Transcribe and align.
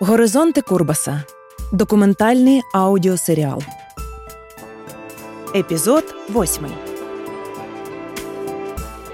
Горизонти 0.00 0.60
Курбаса. 0.60 1.22
Документальний 1.72 2.62
аудіосеріал. 2.74 3.62
Епізод 5.54 6.14
8. 6.30 6.66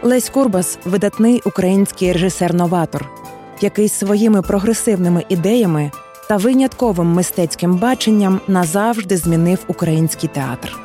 Лесь 0.02 0.30
Курбас 0.30 0.78
видатний 0.84 1.42
український 1.44 2.12
режисер-новатор, 2.12 3.08
який 3.60 3.88
своїми 3.88 4.42
прогресивними 4.42 5.24
ідеями 5.28 5.90
та 6.28 6.36
винятковим 6.36 7.06
мистецьким 7.06 7.76
баченням 7.76 8.40
назавжди 8.48 9.16
змінив 9.16 9.58
український 9.68 10.28
театр. 10.28 10.76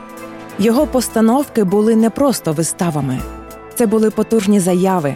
Його 0.59 0.88
постановки 0.88 1.63
були 1.63 1.95
не 1.95 2.09
просто 2.09 2.54
виставами, 2.54 3.20
це 3.76 3.86
були 3.86 4.12
потужні 4.12 4.59
заяви, 4.59 5.16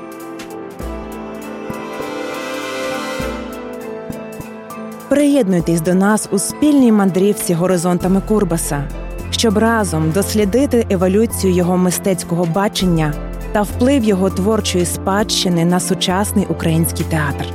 Приєднуйтесь 5.11 5.81
до 5.81 5.93
нас 5.93 6.29
у 6.31 6.39
спільній 6.39 6.91
мандрівці 6.91 7.53
горизонтами 7.53 8.21
Курбаса, 8.27 8.83
щоб 9.31 9.57
разом 9.57 10.11
дослідити 10.11 10.87
еволюцію 10.89 11.53
його 11.53 11.77
мистецького 11.77 12.45
бачення 12.45 13.13
та 13.51 13.61
вплив 13.61 14.03
його 14.03 14.29
творчої 14.29 14.85
спадщини 14.85 15.65
на 15.65 15.79
сучасний 15.79 16.45
український 16.45 17.05
театр. 17.05 17.45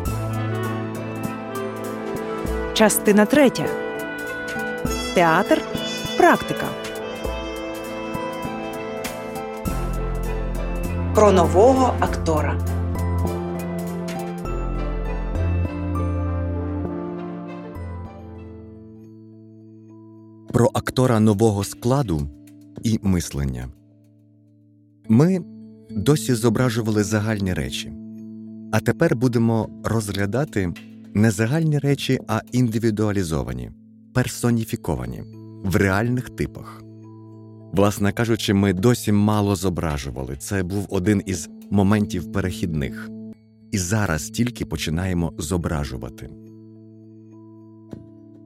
Частина 2.75 3.25
третя. 3.25 3.65
Театр. 5.15 5.63
Практика. 6.17 6.67
Про 11.15 11.33
нового 11.33 11.95
актора. 12.01 12.76
Про 20.57 20.71
актора 20.75 21.21
нового 21.21 21.65
складу 21.65 22.29
і 22.83 22.99
мислення. 23.03 23.69
Ми 25.09 25.41
досі 25.91 26.35
зображували 26.35 27.05
загальні 27.05 27.55
речі, 27.55 27.93
а 28.73 28.81
тепер 28.81 29.17
будемо 29.17 29.69
розглядати 29.85 30.73
не 31.15 31.31
загальні 31.31 31.79
речі, 31.79 32.21
а 32.29 32.41
індивідуалізовані, 32.53 33.71
персоніфіковані 34.15 35.23
в 35.65 35.77
реальних 35.77 36.31
типах. 36.31 36.83
Власне 37.73 38.13
кажучи, 38.13 38.55
ми 38.55 38.73
досі 38.73 39.13
мало 39.13 39.57
зображували. 39.57 40.37
Це 40.37 40.63
був 40.63 40.87
один 40.91 41.23
із 41.27 41.49
моментів 41.71 42.33
перехідних, 42.33 43.11
і 43.73 43.79
зараз 43.79 44.31
тільки 44.31 44.65
починаємо 44.65 45.33
зображувати. 45.39 46.31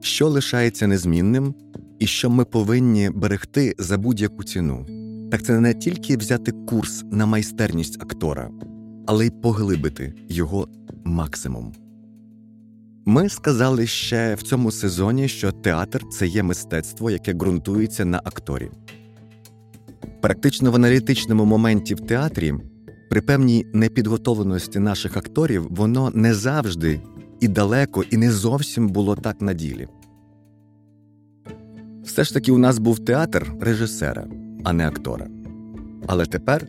Що 0.01 0.29
лишається 0.29 0.87
незмінним, 0.87 1.53
і 2.01 2.07
що 2.07 2.29
ми 2.29 2.45
повинні 2.45 3.09
берегти 3.09 3.75
за 3.77 3.97
будь-яку 3.97 4.43
ціну, 4.43 4.85
так 5.31 5.43
це 5.43 5.59
не 5.59 5.73
тільки 5.73 6.17
взяти 6.17 6.51
курс 6.51 7.03
на 7.11 7.25
майстерність 7.25 8.01
актора, 8.01 8.49
але 9.07 9.25
й 9.25 9.29
поглибити 9.29 10.13
його 10.29 10.67
максимум. 11.05 11.73
Ми 13.05 13.29
сказали 13.29 13.87
ще 13.87 14.35
в 14.35 14.41
цьому 14.41 14.71
сезоні, 14.71 15.27
що 15.27 15.51
театр 15.51 16.01
це 16.11 16.27
є 16.27 16.43
мистецтво, 16.43 17.11
яке 17.11 17.33
ґрунтується 17.33 18.05
на 18.05 18.17
акторі. 18.17 18.69
Практично 20.21 20.71
в 20.71 20.75
аналітичному 20.75 21.45
моменті 21.45 21.95
в 21.95 21.99
театрі, 21.99 22.53
при 23.09 23.21
певній 23.21 23.65
непідготовленості 23.73 24.79
наших 24.79 25.17
акторів, 25.17 25.67
воно 25.69 26.11
не 26.15 26.33
завжди 26.33 27.01
і 27.39 27.47
далеко, 27.47 28.03
і 28.09 28.17
не 28.17 28.31
зовсім 28.31 28.89
було 28.89 29.15
так 29.15 29.41
на 29.41 29.53
ділі. 29.53 29.87
Все 32.11 32.23
ж 32.23 32.33
таки 32.33 32.51
у 32.51 32.57
нас 32.57 32.79
був 32.79 32.99
театр 32.99 33.53
режисера, 33.61 34.27
а 34.63 34.73
не 34.73 34.87
актора. 34.87 35.27
Але 36.07 36.25
тепер 36.25 36.67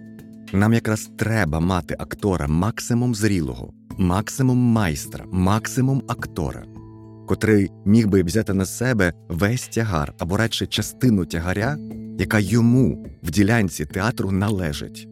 нам 0.53 0.72
якраз 0.72 1.10
треба 1.16 1.60
мати 1.60 1.97
актора 1.98 2.47
максимум 2.47 3.14
зрілого, 3.14 3.72
максимум 3.98 4.58
майстра, 4.58 5.25
максимум 5.31 6.02
актора, 6.08 6.64
котрий 7.28 7.70
міг 7.84 8.08
би 8.08 8.22
взяти 8.22 8.54
на 8.54 8.66
себе 8.66 9.12
весь 9.28 9.69
тягар 9.69 10.14
або 10.19 10.36
радше 10.36 10.66
частину 10.66 11.25
тягаря, 11.25 11.76
яка 12.19 12.38
йому 12.38 13.06
в 13.22 13.31
ділянці 13.31 13.84
театру 13.84 14.31
належить, 14.31 15.08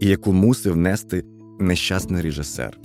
і 0.00 0.06
яку 0.06 0.32
мусив 0.32 0.76
нести 0.76 1.24
нещасний 1.60 2.22
режисер. 2.22 2.78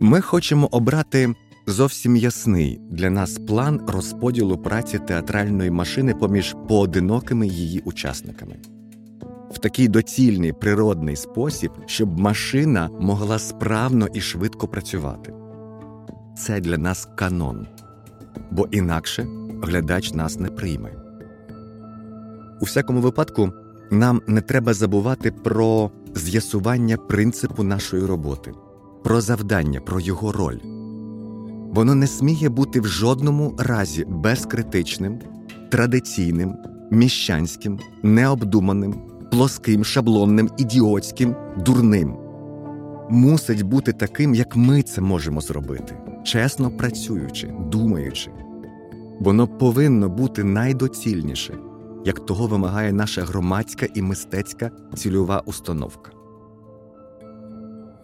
Ми 0.00 0.20
хочемо 0.20 0.66
обрати 0.66 1.34
зовсім 1.70 2.16
ясний 2.16 2.80
для 2.90 3.10
нас 3.10 3.38
план 3.38 3.80
розподілу 3.86 4.58
праці 4.58 4.98
театральної 4.98 5.70
машини 5.70 6.14
поміж 6.14 6.56
поодинокими 6.68 7.46
її 7.46 7.80
учасниками. 7.80 8.56
В 9.50 9.58
такий 9.58 9.88
доцільний 9.88 10.52
природний 10.52 11.16
спосіб, 11.16 11.70
щоб 11.86 12.18
машина 12.18 12.90
могла 13.00 13.38
справно 13.38 14.06
і 14.14 14.20
швидко 14.20 14.68
працювати. 14.68 15.34
Це 16.38 16.60
для 16.60 16.78
нас 16.78 17.08
канон, 17.16 17.66
бо 18.50 18.68
інакше 18.70 19.26
глядач 19.62 20.12
нас 20.12 20.38
не 20.38 20.48
прийме. 20.48 20.92
У 22.60 22.64
всякому 22.64 23.00
випадку 23.00 23.52
нам 23.90 24.22
не 24.26 24.40
треба 24.40 24.74
забувати 24.74 25.30
про 25.30 25.90
з'ясування 26.14 26.96
принципу 26.96 27.62
нашої 27.62 28.04
роботи, 28.04 28.52
про 29.04 29.20
завдання, 29.20 29.80
про 29.80 30.00
його 30.00 30.32
роль. 30.32 30.77
Воно 31.70 31.94
не 31.94 32.06
сміє 32.06 32.48
бути 32.48 32.80
в 32.80 32.86
жодному 32.86 33.54
разі 33.58 34.04
безкритичним, 34.08 35.18
традиційним, 35.68 36.54
міщанським, 36.90 37.78
необдуманим, 38.02 38.94
плоским, 39.30 39.84
шаблонним, 39.84 40.50
ідіотським, 40.58 41.36
дурним. 41.66 42.16
Мусить 43.10 43.62
бути 43.62 43.92
таким, 43.92 44.34
як 44.34 44.56
ми 44.56 44.82
це 44.82 45.00
можемо 45.00 45.40
зробити, 45.40 45.96
чесно 46.24 46.70
працюючи, 46.70 47.54
думаючи. 47.70 48.30
Воно 49.20 49.46
повинно 49.48 50.08
бути 50.08 50.44
найдоцільніше, 50.44 51.54
як 52.04 52.26
того 52.26 52.46
вимагає 52.46 52.92
наша 52.92 53.22
громадська 53.24 53.86
і 53.94 54.02
мистецька 54.02 54.70
цільова 54.94 55.42
установка. 55.46 56.10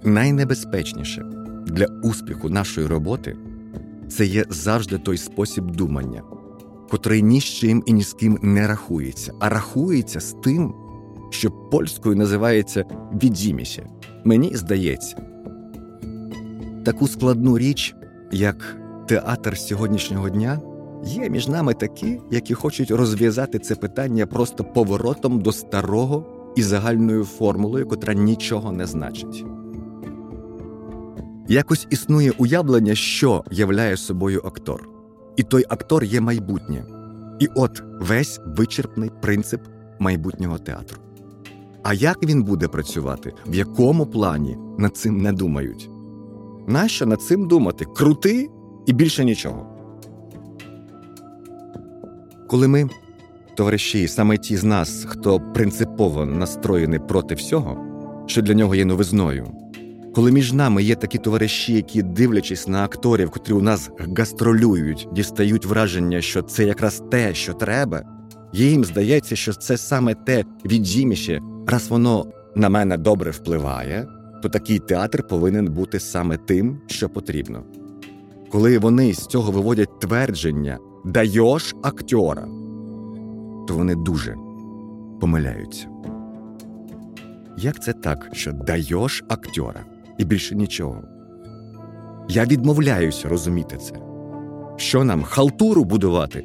Найнебезпечніше 0.02 1.22
для 1.66 1.86
успіху 1.86 2.48
нашої 2.48 2.86
роботи 2.86 3.36
це 4.08 4.26
є 4.26 4.44
завжди 4.48 4.98
той 4.98 5.16
спосіб 5.16 5.70
думання, 5.70 6.22
котрий 6.90 7.22
ні 7.22 7.40
з 7.40 7.44
чим 7.44 7.82
і 7.86 7.92
ні 7.92 8.02
з 8.02 8.12
ким 8.12 8.38
не 8.42 8.66
рахується, 8.66 9.32
а 9.40 9.48
рахується 9.48 10.20
з 10.20 10.32
тим, 10.32 10.74
що 11.30 11.50
польською 11.50 12.16
називається 12.16 12.84
відіміся. 13.22 13.86
Мені 14.24 14.56
здається, 14.56 15.16
таку 16.84 17.08
складну 17.08 17.58
річ, 17.58 17.94
як 18.32 18.76
театр 19.06 19.58
сьогоднішнього 19.58 20.30
дня, 20.30 20.60
є 21.04 21.30
між 21.30 21.48
нами 21.48 21.74
такі, 21.74 22.20
які 22.30 22.54
хочуть 22.54 22.90
розв'язати 22.90 23.58
це 23.58 23.74
питання 23.74 24.26
просто 24.26 24.64
поворотом 24.64 25.40
до 25.40 25.52
старого 25.52 26.26
і 26.56 26.62
загальною 26.62 27.24
формулою, 27.24 27.86
котра 27.86 28.14
нічого 28.14 28.72
не 28.72 28.86
значить. 28.86 29.44
Якось 31.48 31.86
існує 31.90 32.32
уявлення, 32.38 32.94
що 32.94 33.44
являє 33.50 33.96
собою 33.96 34.42
актор, 34.44 34.88
і 35.36 35.42
той 35.42 35.64
актор 35.68 36.04
є 36.04 36.20
майбутнє. 36.20 36.84
І 37.40 37.48
от 37.54 37.82
весь 38.00 38.40
вичерпний 38.46 39.10
принцип 39.22 39.60
майбутнього 39.98 40.58
театру. 40.58 40.98
А 41.82 41.94
як 41.94 42.22
він 42.22 42.42
буде 42.42 42.68
працювати, 42.68 43.32
в 43.46 43.54
якому 43.54 44.06
плані 44.06 44.56
над 44.78 44.96
цим 44.96 45.22
не 45.22 45.32
думають? 45.32 45.90
Нащо 46.66 47.06
над 47.06 47.22
цим 47.22 47.48
думати? 47.48 47.84
Крути 47.96 48.50
і 48.86 48.92
більше 48.92 49.24
нічого. 49.24 49.66
Коли 52.48 52.68
ми, 52.68 52.88
товариші, 53.54 54.08
саме 54.08 54.38
ті 54.38 54.56
з 54.56 54.64
нас, 54.64 55.06
хто 55.08 55.40
принципово 55.40 56.26
настроєний 56.26 56.98
проти 56.98 57.34
всього, 57.34 57.86
що 58.26 58.42
для 58.42 58.54
нього 58.54 58.74
є 58.74 58.84
новизною 58.84 59.63
Коли 60.14 60.32
між 60.32 60.52
нами 60.52 60.82
є 60.82 60.94
такі 60.94 61.18
товариші, 61.18 61.72
які, 61.72 62.02
дивлячись 62.02 62.68
на 62.68 62.84
акторів, 62.84 63.30
котрі 63.30 63.52
у 63.52 63.62
нас 63.62 63.90
гастролюють, 64.16 65.08
дістають 65.12 65.66
враження, 65.66 66.20
що 66.20 66.42
це 66.42 66.64
якраз 66.64 67.02
те, 67.10 67.34
що 67.34 67.52
треба, 67.52 68.02
їм 68.52 68.84
здається, 68.84 69.36
що 69.36 69.52
це 69.52 69.76
саме 69.76 70.14
те 70.14 70.44
віджіміще, 70.64 71.40
раз 71.66 71.88
воно 71.88 72.26
на 72.56 72.68
мене 72.68 72.96
добре 72.96 73.30
впливає, 73.30 74.08
то 74.42 74.48
такий 74.48 74.78
театр 74.78 75.26
повинен 75.28 75.66
бути 75.66 76.00
саме 76.00 76.36
тим, 76.36 76.80
що 76.86 77.08
потрібно. 77.08 77.64
Коли 78.50 78.78
вони 78.78 79.14
з 79.14 79.26
цього 79.26 79.52
виводять 79.52 80.00
твердження 80.00 80.78
даєш 81.04 81.74
актера, 81.82 82.48
то 83.68 83.74
вони 83.74 83.94
дуже 83.94 84.34
помиляються. 85.20 85.88
Як 87.58 87.82
це 87.82 87.92
так, 87.92 88.28
що 88.32 88.52
даєш 88.52 89.24
актера 89.28 89.84
і 90.18 90.24
більше 90.24 90.54
нічого? 90.54 91.02
Я 92.28 92.44
відмовляюся 92.44 93.28
розуміти 93.28 93.76
це. 93.76 93.94
Що 94.76 95.04
нам 95.04 95.22
халтуру 95.22 95.84
будувати? 95.84 96.44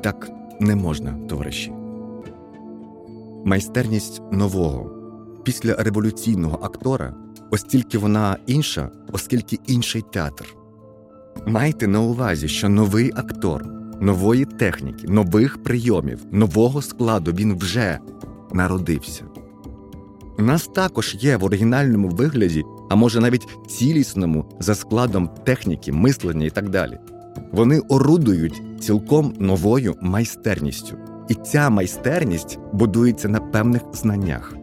Так 0.00 0.30
не 0.60 0.76
можна, 0.76 1.12
товариші. 1.28 1.72
Майстерність 3.44 4.22
нового 4.32 4.90
після 5.44 5.74
революційного 5.74 6.58
актора, 6.62 7.14
оскільки 7.50 7.98
вона 7.98 8.36
інша, 8.46 8.90
оскільки 9.12 9.58
інший 9.66 10.02
театр. 10.12 10.56
Майте 11.46 11.88
на 11.88 12.00
увазі, 12.00 12.48
що 12.48 12.68
новий 12.68 13.12
актор, 13.14 13.64
нової 14.00 14.44
техніки, 14.44 15.08
нових 15.08 15.62
прийомів, 15.62 16.18
нового 16.30 16.82
складу 16.82 17.32
він 17.32 17.56
вже 17.58 17.98
народився. 18.52 19.24
Нас 20.38 20.66
також 20.66 21.16
є 21.20 21.36
в 21.36 21.44
оригінальному 21.44 22.08
вигляді, 22.08 22.64
а 22.90 22.94
може 22.94 23.20
навіть 23.20 23.48
цілісному 23.68 24.44
за 24.60 24.74
складом 24.74 25.30
техніки, 25.44 25.92
мислення 25.92 26.46
і 26.46 26.50
так 26.50 26.68
далі. 26.68 26.98
Вони 27.52 27.78
орудують 27.78 28.62
цілком 28.80 29.34
новою 29.38 29.94
майстерністю. 30.00 30.96
І 31.28 31.34
ця 31.34 31.70
майстерність 31.70 32.58
будується 32.72 33.28
на 33.28 33.40
певних 33.40 33.82
знаннях. 33.92 34.54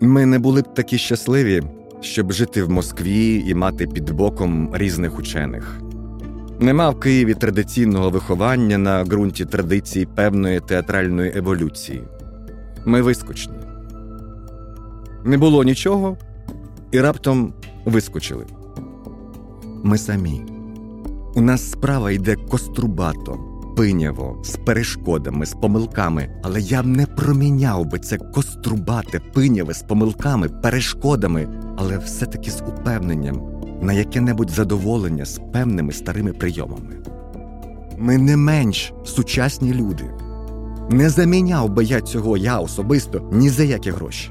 Ми 0.00 0.26
не 0.26 0.38
були 0.38 0.62
б 0.62 0.74
такі 0.74 0.98
щасливі, 0.98 1.62
щоб 2.00 2.32
жити 2.32 2.62
в 2.62 2.70
Москві 2.70 3.44
і 3.46 3.54
мати 3.54 3.86
під 3.86 4.10
боком 4.10 4.70
різних 4.74 5.18
учених. 5.18 5.80
Нема 6.60 6.90
в 6.90 7.00
Києві 7.00 7.34
традиційного 7.34 8.10
виховання 8.10 8.78
на 8.78 9.04
ґрунті 9.04 9.44
традиції 9.44 10.06
певної 10.06 10.60
театральної 10.60 11.32
еволюції. 11.36 12.02
Ми 12.84 13.02
вискочні. 13.02 13.59
Не 15.24 15.38
було 15.38 15.64
нічого, 15.64 16.16
і 16.90 17.00
раптом 17.00 17.52
вискочили. 17.84 18.46
Ми 19.82 19.98
самі. 19.98 20.42
У 21.34 21.40
нас 21.40 21.70
справа 21.70 22.10
йде 22.10 22.36
кострубато, 22.36 23.38
пиняво, 23.76 24.42
з 24.44 24.56
перешкодами, 24.56 25.46
з 25.46 25.54
помилками, 25.54 26.40
але 26.42 26.60
я 26.60 26.82
б 26.82 26.86
не 26.86 27.06
проміняв 27.06 27.86
би 27.86 27.98
це 27.98 28.18
кострубате, 28.18 29.20
пиняве 29.34 29.74
з 29.74 29.82
помилками, 29.82 30.48
перешкодами, 30.48 31.48
але 31.76 31.98
все-таки 31.98 32.50
з 32.50 32.62
упевненням 32.68 33.60
на 33.82 33.92
яке-небудь 33.92 34.50
задоволення 34.50 35.24
з 35.24 35.40
певними 35.52 35.92
старими 35.92 36.32
прийомами. 36.32 36.96
Ми 37.98 38.18
не 38.18 38.36
менш 38.36 38.92
сучасні 39.04 39.74
люди. 39.74 40.04
Не 40.90 41.10
заміняв 41.10 41.70
би 41.70 41.84
я 41.84 42.00
цього 42.00 42.36
я 42.36 42.58
особисто 42.58 43.28
ні 43.32 43.48
за 43.48 43.64
які 43.64 43.90
гроші. 43.90 44.30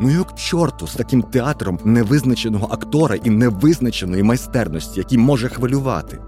Ну 0.00 0.10
як 0.10 0.34
чорту 0.34 0.86
з 0.86 0.94
таким 0.94 1.22
театром 1.22 1.78
невизначеного 1.84 2.68
актора 2.70 3.16
і 3.24 3.30
невизначеної 3.30 4.22
майстерності, 4.22 5.00
який 5.00 5.18
може 5.18 5.48
хвилювати, 5.48 6.18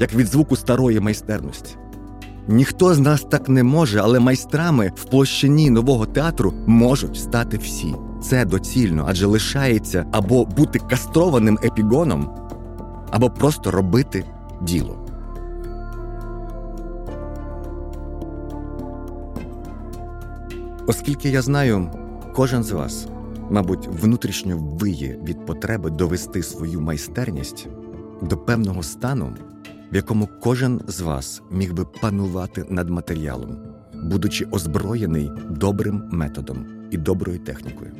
як 0.00 0.14
від 0.14 0.26
звуку 0.26 0.56
старої 0.56 1.00
майстерності. 1.00 1.76
Ніхто 2.48 2.94
з 2.94 2.98
нас 2.98 3.26
так 3.30 3.48
не 3.48 3.62
може, 3.62 4.00
але 4.00 4.20
майстрами 4.20 4.92
в 4.96 5.04
площині 5.04 5.70
нового 5.70 6.06
театру 6.06 6.54
можуть 6.66 7.16
стати 7.16 7.58
всі. 7.58 7.94
Це 8.22 8.44
доцільно, 8.44 9.04
адже 9.08 9.26
лишається 9.26 10.06
або 10.12 10.44
бути 10.44 10.78
кастрованим 10.78 11.58
епігоном, 11.64 12.30
або 13.10 13.30
просто 13.30 13.70
робити 13.70 14.24
діло. 14.62 14.98
Оскільки 20.86 21.28
я 21.28 21.42
знаю, 21.42 21.90
кожен 22.34 22.62
з 22.62 22.70
вас 22.70 23.06
мабуть, 23.52 23.88
внутрішньо 24.02 24.58
виє 24.58 25.18
від 25.24 25.46
потреби 25.46 25.90
довести 25.90 26.42
свою 26.42 26.80
майстерність 26.80 27.68
до 28.22 28.36
певного 28.36 28.82
стану, 28.82 29.32
в 29.92 29.96
якому 29.96 30.28
кожен 30.42 30.80
з 30.86 31.00
вас 31.00 31.42
міг 31.50 31.74
би 31.74 31.84
панувати 31.84 32.64
над 32.68 32.90
матеріалом, 32.90 33.56
будучи 34.04 34.44
озброєний 34.50 35.30
добрим 35.50 36.02
методом 36.12 36.66
і 36.90 36.96
доброю 36.96 37.38
технікою. 37.38 37.90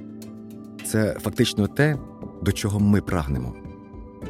Це 0.87 1.17
фактично 1.21 1.67
те, 1.67 1.99
до 2.43 2.53
чого 2.53 2.81
ми 2.81 3.01
прагнемо. 3.01 3.55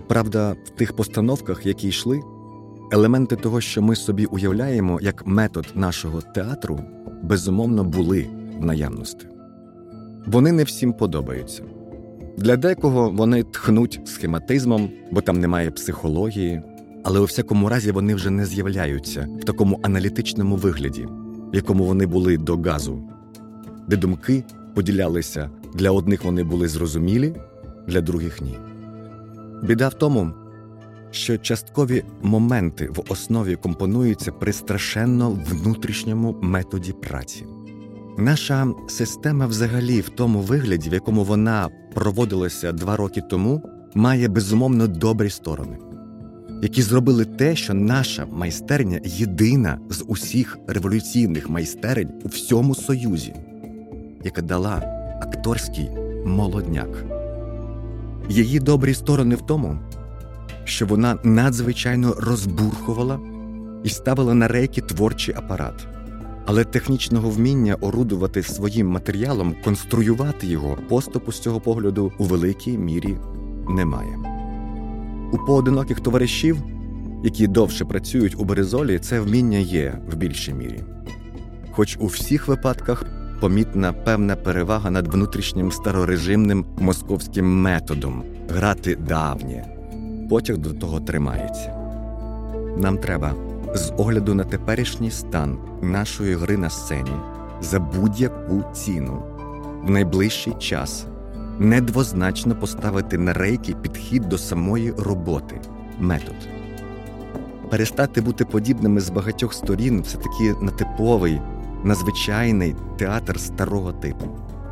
Правда, 0.08 0.56
в 0.64 0.70
тих 0.70 0.96
постановках, 0.96 1.66
які 1.66 1.88
йшли, 1.88 2.20
елементи 2.92 3.36
того, 3.36 3.60
що 3.60 3.82
ми 3.82 3.96
собі 3.96 4.24
уявляємо 4.24 4.98
як 5.02 5.26
метод 5.26 5.66
нашого 5.74 6.20
театру, 6.20 6.80
безумовно 7.22 7.84
були 7.84 8.26
в 8.58 8.64
наявності 8.64 9.31
вони 10.26 10.52
не 10.52 10.64
всім 10.64 10.92
подобаються. 10.92 11.62
Для 12.36 12.56
декого 12.56 13.10
вони 13.10 13.42
тхнуть 13.42 14.00
схематизмом, 14.04 14.90
бо 15.10 15.20
там 15.20 15.40
немає 15.40 15.70
психології, 15.70 16.62
але 17.04 17.20
у 17.20 17.24
всякому 17.24 17.68
разі 17.68 17.92
вони 17.92 18.14
вже 18.14 18.30
не 18.30 18.46
з'являються 18.46 19.28
в 19.40 19.44
такому 19.44 19.80
аналітичному 19.82 20.56
вигляді, 20.56 21.06
в 21.52 21.56
якому 21.56 21.84
вони 21.84 22.06
були 22.06 22.36
до 22.36 22.56
газу, 22.56 23.02
де 23.88 23.96
думки 23.96 24.44
поділялися 24.74 25.50
для 25.74 25.90
одних 25.90 26.24
вони 26.24 26.44
були 26.44 26.68
зрозумілі, 26.68 27.34
для 27.86 28.00
других 28.00 28.40
ні. 28.40 28.58
Біда 29.62 29.88
в 29.88 29.94
тому, 29.94 30.30
що 31.10 31.38
часткові 31.38 32.04
моменти 32.22 32.88
в 32.90 33.12
основі 33.12 33.56
компонуються 33.56 34.32
при 34.32 34.52
страшенно 34.52 35.30
внутрішньому 35.30 36.36
методі 36.40 36.92
праці. 36.92 37.46
Наша 38.18 38.68
система, 38.88 39.46
взагалі, 39.46 40.00
в 40.00 40.08
тому 40.08 40.40
вигляді, 40.40 40.90
в 40.90 40.92
якому 40.92 41.24
вона 41.24 41.68
проводилася 41.94 42.72
два 42.72 42.96
роки 42.96 43.20
тому, 43.20 43.62
має 43.94 44.28
безумовно 44.28 44.86
добрі 44.86 45.30
сторони, 45.30 45.78
які 46.62 46.82
зробили 46.82 47.24
те, 47.24 47.56
що 47.56 47.74
наша 47.74 48.26
майстерня 48.26 49.00
єдина 49.04 49.78
з 49.90 50.04
усіх 50.06 50.58
революційних 50.66 51.50
майстерень 51.50 52.10
у 52.24 52.28
всьому 52.28 52.74
Союзі, 52.74 53.34
яка 54.24 54.42
дала 54.42 54.82
акторський 55.22 55.90
молодняк. 56.26 57.04
Її 58.28 58.60
добрі 58.60 58.94
сторони 58.94 59.34
в 59.34 59.40
тому, 59.40 59.78
що 60.64 60.86
вона 60.86 61.18
надзвичайно 61.24 62.14
розбурхувала 62.18 63.20
і 63.84 63.88
ставила 63.88 64.34
на 64.34 64.48
рейки 64.48 64.80
творчий 64.80 65.34
апарат 65.34 65.86
але 66.52 66.64
технічного 66.64 67.30
вміння 67.30 67.76
орудувати 67.80 68.42
своїм 68.42 68.88
матеріалом, 68.88 69.54
конструювати 69.64 70.46
його 70.46 70.78
поступу 70.88 71.32
з 71.32 71.38
цього 71.38 71.60
погляду 71.60 72.12
у 72.18 72.24
великій 72.24 72.78
мірі 72.78 73.16
немає. 73.68 74.18
У 75.32 75.38
поодиноких 75.38 76.00
товаришів, 76.00 76.56
які 77.24 77.46
довше 77.46 77.84
працюють 77.84 78.34
у 78.38 78.44
Березолі, 78.44 78.98
це 78.98 79.20
вміння 79.20 79.58
є 79.58 79.98
в 80.10 80.16
більшій 80.16 80.54
мірі. 80.54 80.80
Хоч 81.70 81.96
у 82.00 82.06
всіх 82.06 82.48
випадках 82.48 83.04
помітна 83.40 83.92
певна 83.92 84.36
перевага 84.36 84.90
над 84.90 85.08
внутрішнім 85.08 85.72
старорежимним 85.72 86.64
московським 86.78 87.62
методом 87.62 88.22
грати 88.48 88.96
давнє, 88.96 89.64
потяг 90.30 90.56
до 90.58 90.72
того 90.72 91.00
тримається. 91.00 91.76
Нам 92.76 92.98
треба 92.98 93.51
з 93.74 93.92
огляду 93.96 94.34
на 94.34 94.44
теперішній 94.44 95.10
стан 95.10 95.58
нашої 95.82 96.34
гри 96.34 96.56
на 96.56 96.70
сцені 96.70 97.12
за 97.60 97.80
будь-яку 97.80 98.64
ціну 98.72 99.22
в 99.82 99.90
найближчий 99.90 100.52
час 100.58 101.06
недвозначно 101.58 102.54
поставити 102.54 103.18
на 103.18 103.32
рейки 103.32 103.74
підхід 103.74 104.28
до 104.28 104.38
самої 104.38 104.94
роботи, 104.98 105.60
метод. 106.00 106.34
Перестати 107.70 108.20
бути 108.20 108.44
подібними 108.44 109.00
з 109.00 109.10
багатьох 109.10 109.54
сторін 109.54 110.02
все 110.02 110.18
таки 110.18 110.54
на 110.60 110.70
типовий, 110.70 111.40
на 111.84 111.94
звичайний 111.94 112.76
театр 112.98 113.40
старого 113.40 113.92
типу. 113.92 114.26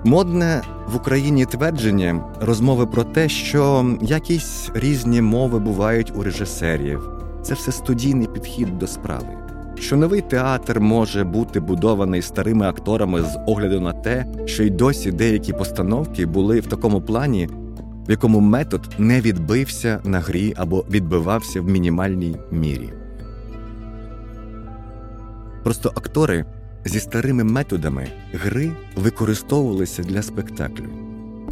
Модне 0.04 0.62
в 0.92 0.96
Україні 0.96 1.46
твердження 1.46 2.24
розмови 2.40 2.86
про 2.86 3.04
те, 3.04 3.28
що 3.28 3.90
якісь 4.00 4.70
різні 4.74 5.22
мови 5.22 5.58
бувають 5.58 6.12
у 6.16 6.22
режисерів. 6.22 7.19
Це 7.42 7.54
все 7.54 7.72
студійний 7.72 8.26
підхід 8.26 8.78
до 8.78 8.86
справи. 8.86 9.28
що 9.74 9.96
новий 9.96 10.20
театр 10.20 10.80
може 10.80 11.24
бути 11.24 11.60
будований 11.60 12.22
старими 12.22 12.66
акторами 12.66 13.22
з 13.22 13.38
огляду 13.46 13.80
на 13.80 13.92
те, 13.92 14.26
що 14.44 14.62
й 14.62 14.70
досі 14.70 15.12
деякі 15.12 15.52
постановки 15.52 16.26
були 16.26 16.60
в 16.60 16.66
такому 16.66 17.00
плані, 17.00 17.48
в 18.08 18.10
якому 18.10 18.40
метод 18.40 18.80
не 18.98 19.20
відбився 19.20 20.00
на 20.04 20.20
грі 20.20 20.54
або 20.56 20.84
відбивався 20.90 21.60
в 21.60 21.68
мінімальній 21.68 22.36
мірі. 22.50 22.92
Просто 25.62 25.88
актори 25.88 26.44
зі 26.84 27.00
старими 27.00 27.44
методами 27.44 28.06
гри 28.32 28.72
використовувалися 28.96 30.02
для 30.02 30.22
спектаклю. 30.22 30.86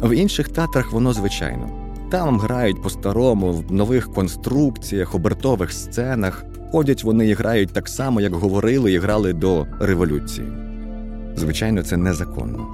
В 0.01 0.15
інших 0.15 0.49
театрах 0.49 0.91
воно 0.91 1.13
звичайно. 1.13 1.78
Там 2.09 2.39
грають 2.39 2.81
по-старому, 2.81 3.51
в 3.51 3.71
нових 3.71 4.13
конструкціях, 4.13 5.15
обертових 5.15 5.71
сценах. 5.71 6.45
Ходять 6.71 7.03
вони 7.03 7.27
і 7.27 7.33
грають 7.33 7.73
так 7.73 7.89
само, 7.89 8.21
як 8.21 8.33
говорили 8.33 8.93
і 8.93 8.97
грали 8.97 9.33
до 9.33 9.67
революції. 9.79 10.47
Звичайно, 11.35 11.83
це 11.83 11.97
незаконно. 11.97 12.67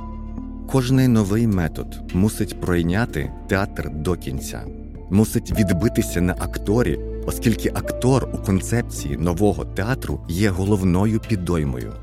Кожний 0.72 1.08
новий 1.08 1.48
метод 1.48 1.88
мусить 2.14 2.62
пройняти 2.62 3.32
театр 3.48 3.90
до 3.94 4.16
кінця, 4.16 4.62
мусить 5.10 5.52
відбитися 5.60 6.22
на 6.22 6.34
акторі, 6.34 7.00
оскільки 7.28 7.70
актор 7.70 8.30
у 8.34 8.38
концепції 8.38 9.18
нового 9.18 9.66
театру 9.66 10.20
є 10.30 10.50
головною 10.50 11.20
підоймою, 11.28 11.94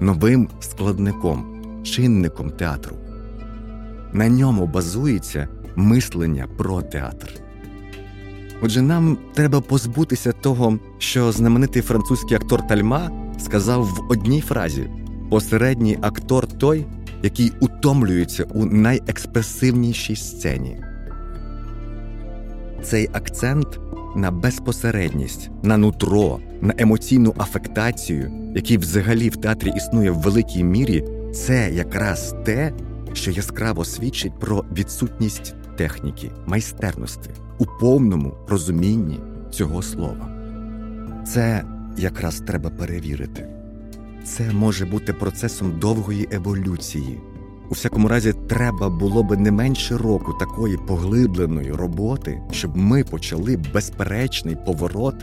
новим 0.00 0.48
складником, 0.60 1.62
чинником 1.84 2.50
театру. 2.50 2.96
На 4.12 4.28
ньому 4.28 4.66
базується 4.66 5.48
мислення 5.76 6.48
про 6.56 6.82
театр. 6.82 7.28
Отже, 8.62 8.82
нам 8.82 9.18
треба 9.34 9.60
позбутися 9.60 10.32
того, 10.32 10.78
що 10.98 11.32
знаменитий 11.32 11.82
французький 11.82 12.36
актор 12.36 12.66
Тальма 12.66 13.10
сказав 13.38 13.84
в 13.84 14.10
одній 14.10 14.40
фразі: 14.40 14.90
посередній 15.30 15.98
актор 16.00 16.46
той, 16.46 16.86
який 17.22 17.52
утомлюється 17.60 18.44
у 18.44 18.64
найекспресивнішій 18.64 20.16
сцені. 20.16 20.76
Цей 22.82 23.08
акцент 23.12 23.80
на 24.16 24.30
безпосередність, 24.30 25.50
на 25.62 25.76
нутро, 25.76 26.38
на 26.60 26.74
емоційну 26.78 27.34
афектацію, 27.38 28.52
який 28.54 28.78
взагалі 28.78 29.28
в 29.28 29.36
театрі 29.36 29.72
існує 29.76 30.10
в 30.10 30.18
великій 30.18 30.64
мірі, 30.64 31.04
це 31.34 31.70
якраз 31.72 32.34
те, 32.44 32.72
що 33.12 33.30
яскраво 33.30 33.84
свідчить 33.84 34.38
про 34.40 34.64
відсутність 34.76 35.54
техніки, 35.80 36.30
майстерності 36.46 37.30
у 37.58 37.66
повному 37.80 38.34
розумінні 38.48 39.20
цього 39.50 39.82
слова. 39.82 40.28
Це 41.26 41.64
якраз 41.96 42.40
треба 42.40 42.70
перевірити. 42.70 43.46
Це 44.24 44.52
може 44.52 44.86
бути 44.86 45.12
процесом 45.12 45.78
довгої 45.78 46.28
еволюції. 46.32 47.20
У 47.70 47.74
всякому 47.74 48.08
разі, 48.08 48.32
треба 48.48 48.88
було 48.88 49.22
би 49.22 49.36
не 49.36 49.50
менше 49.50 49.96
року 49.96 50.32
такої 50.40 50.76
поглибленої 50.76 51.72
роботи, 51.72 52.42
щоб 52.50 52.76
ми 52.76 53.04
почали 53.04 53.58
безперечний 53.74 54.56
поворот 54.66 55.16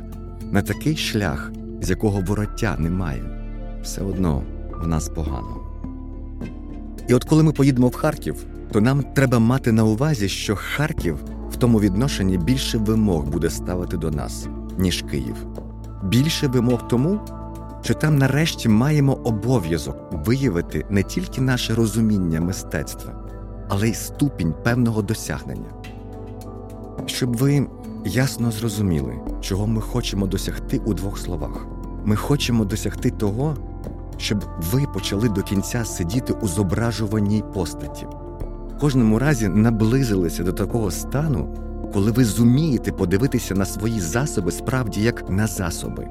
на 0.51 0.61
такий 0.61 0.97
шлях, 0.97 1.51
з 1.81 1.89
якого 1.89 2.21
вороття 2.21 2.75
немає. 2.79 3.23
Все 3.83 4.01
одно 4.01 4.43
в 4.83 4.87
нас 4.87 5.09
погано. 5.09 5.57
І 7.09 7.13
от 7.13 7.23
коли 7.23 7.43
ми 7.43 7.51
поїдемо 7.51 7.87
в 7.87 7.95
Харків, 7.95 8.45
то 8.71 8.81
нам 8.81 9.03
треба 9.03 9.39
мати 9.39 9.71
на 9.71 9.83
увазі, 9.83 10.29
що 10.29 10.55
Харків 10.55 11.17
в 11.51 11.55
тому 11.55 11.79
відношенні 11.79 12.37
більше 12.37 12.77
вимог 12.77 13.23
буде 13.23 13.49
ставити 13.49 13.97
до 13.97 14.11
нас, 14.11 14.47
ніж 14.77 15.05
Київ. 15.11 15.35
Більше 16.03 16.47
вимог 16.47 16.87
тому, 16.87 17.19
що 17.81 17.93
там 17.93 18.17
нарешті 18.17 18.69
маємо 18.69 19.13
обов'язок 19.13 19.97
виявити 20.11 20.85
не 20.89 21.03
тільки 21.03 21.41
наше 21.41 21.75
розуміння 21.75 22.41
мистецтва, 22.41 23.13
але 23.69 23.89
й 23.89 23.93
ступінь 23.93 24.53
певного 24.63 25.01
досягнення. 25.01 25.69
Щоб 27.05 27.37
ви 27.37 27.67
ясно 28.05 28.51
зрозуміли, 28.51 29.13
чого 29.41 29.67
ми 29.67 29.81
хочемо 29.81 30.27
досягти 30.27 30.81
у 30.85 30.93
двох 30.93 31.19
словах. 31.19 31.67
Ми 32.05 32.15
хочемо 32.15 32.65
досягти 32.65 33.11
того, 33.11 33.55
щоб 34.17 34.43
ви 34.71 34.85
почали 34.93 35.29
до 35.29 35.43
кінця 35.43 35.85
сидіти 35.85 36.33
у 36.33 36.47
зображуваній 36.47 37.43
постаті. 37.53 38.07
Кожному 38.79 39.19
разі 39.19 39.47
наблизилися 39.47 40.43
до 40.43 40.53
такого 40.53 40.91
стану, 40.91 41.55
коли 41.93 42.11
ви 42.11 42.25
зумієте 42.25 42.91
подивитися 42.91 43.55
на 43.55 43.65
свої 43.65 43.99
засоби 43.99 44.51
справді 44.51 45.01
як 45.01 45.29
на 45.29 45.47
засоби, 45.47 46.07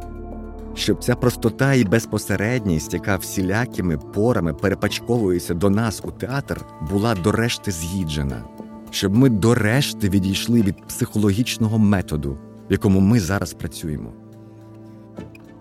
щоб 0.75 1.05
ця 1.05 1.15
простота 1.17 1.75
і 1.75 1.85
безпосередність, 1.85 2.95
яка 2.95 3.17
всілякими 3.17 3.99
порами 3.99 4.55
перепачковується 4.55 5.55
до 5.55 5.71
нас 5.71 6.03
у 6.05 6.11
театр, 6.11 6.65
була 6.91 7.15
дорешти 7.15 7.71
з'їджена, 7.71 8.45
щоб 8.91 9.17
ми 9.17 9.29
дорешти 9.29 10.09
відійшли 10.09 10.63
від 10.63 10.87
психологічного 10.87 11.79
методу, 11.79 12.39
в 12.69 12.73
якому 12.73 13.01
ми 13.01 13.21
зараз 13.21 13.55
працюємо. 13.55 14.13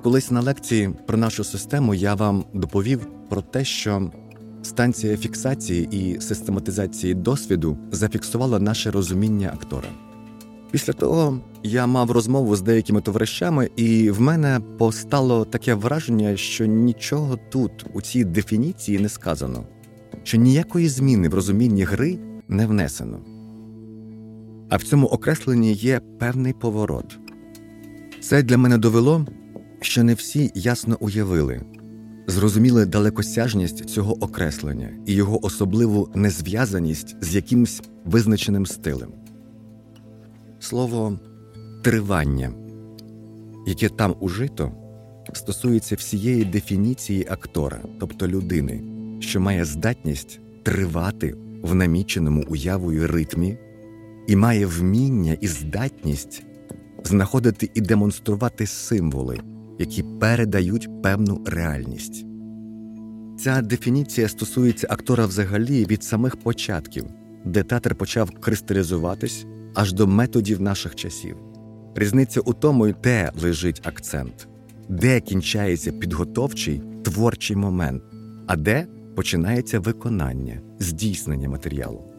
Колись 0.04 0.32
на 0.32 0.42
лекції 0.42 0.90
про 1.08 1.18
нашу 1.18 1.44
систему 1.44 1.94
я 1.94 2.16
вам 2.16 2.46
доповів 2.54 3.08
про 3.30 3.42
те, 3.42 3.66
що 3.66 4.12
станція 4.66 5.18
фіксації 5.18 5.88
і 5.92 6.22
систематизації 6.22 7.14
досвіду 7.14 7.78
зафіксувала 7.92 8.60
наше 8.60 8.92
розуміння 8.92 9.52
актора. 9.54 9.90
Після 10.72 10.94
того 10.94 11.40
я 11.64 11.88
мав 11.88 12.12
розмову 12.12 12.56
з 12.56 12.62
деякими 12.62 13.02
товаришами, 13.02 13.70
і 13.76 14.12
в 14.12 14.22
мене 14.22 14.60
постало 14.78 15.46
таке 15.46 15.74
враження, 15.74 16.38
що 16.38 16.66
нічого 16.66 17.40
тут, 17.50 17.72
у 17.94 18.02
цій 18.02 18.24
дефініції, 18.24 19.00
не 19.00 19.10
сказано, 19.10 19.64
що 20.24 20.38
ніякої 20.38 20.90
зміни 20.90 21.30
в 21.30 21.34
розумінні 21.34 21.84
гри 21.84 22.20
не 22.48 22.68
внесено. 22.68 23.20
А 24.70 24.78
в 24.78 24.84
цьому 24.84 25.08
окресленні 25.08 25.74
є 25.74 26.02
певний 26.20 26.54
поворот. 26.54 27.18
Це 28.22 28.44
для 28.44 28.58
мене 28.58 28.78
довело, 28.78 29.26
що 29.82 30.04
не 30.04 30.14
всі 30.14 30.52
ясно 30.56 30.98
уявили, 31.00 31.62
зрозуміли 32.28 32.86
далекосяжність 32.86 33.90
цього 33.90 34.24
окреслення 34.24 34.90
і 35.06 35.14
його 35.14 35.46
особливу 35.46 36.10
незв'язаність 36.16 37.16
з 37.22 37.36
якимсь 37.36 37.82
визначеним 38.06 38.66
стилем. 38.66 39.10
Слово 40.60 41.20
тривання, 41.84 42.52
яке 43.68 43.90
там 43.90 44.16
ужито, 44.20 44.72
стосується 45.34 45.96
всієї 45.96 46.46
дефініції 46.46 47.28
актора, 47.30 47.80
тобто 48.00 48.28
людини, 48.28 48.82
що 49.20 49.42
має 49.42 49.66
здатність 49.66 50.40
тривати 50.64 51.36
в 51.62 51.76
наміченому 51.76 52.46
уявою 52.48 53.08
ритмі 53.08 53.58
і 54.28 54.36
має 54.36 54.66
вміння 54.66 55.38
і 55.42 55.48
здатність 55.48 56.44
знаходити 57.04 57.70
і 57.74 57.82
демонструвати 57.82 58.68
символи 58.68 59.40
які 59.80 60.04
передають 60.04 60.90
певну 61.04 61.44
реальність. 61.46 62.26
Ця 63.40 63.62
дефініція 63.62 64.28
стосується 64.28 64.88
актора 64.90 65.26
взагалі 65.26 65.86
від 65.86 66.04
самих 66.04 66.36
початків, 66.36 67.06
де 67.46 67.64
театр 67.64 67.96
почав 67.96 68.32
кристалізуватись 68.32 69.46
аж 69.74 69.94
до 69.94 70.08
методів 70.08 70.62
наших 70.62 70.96
часів. 70.96 71.38
Різниця 71.96 72.42
у 72.42 72.54
тому, 72.54 72.94
де 73.04 73.32
лежить 73.42 73.82
акцент, 73.84 74.48
де 74.90 75.20
кінчається 75.20 75.92
підготовчий 75.92 76.82
творчий 77.04 77.56
момент, 77.56 78.04
а 78.48 78.56
де 78.56 78.88
починається 79.16 79.80
виконання, 79.80 80.62
здійснення 80.80 81.50
матеріалу. 81.50 82.15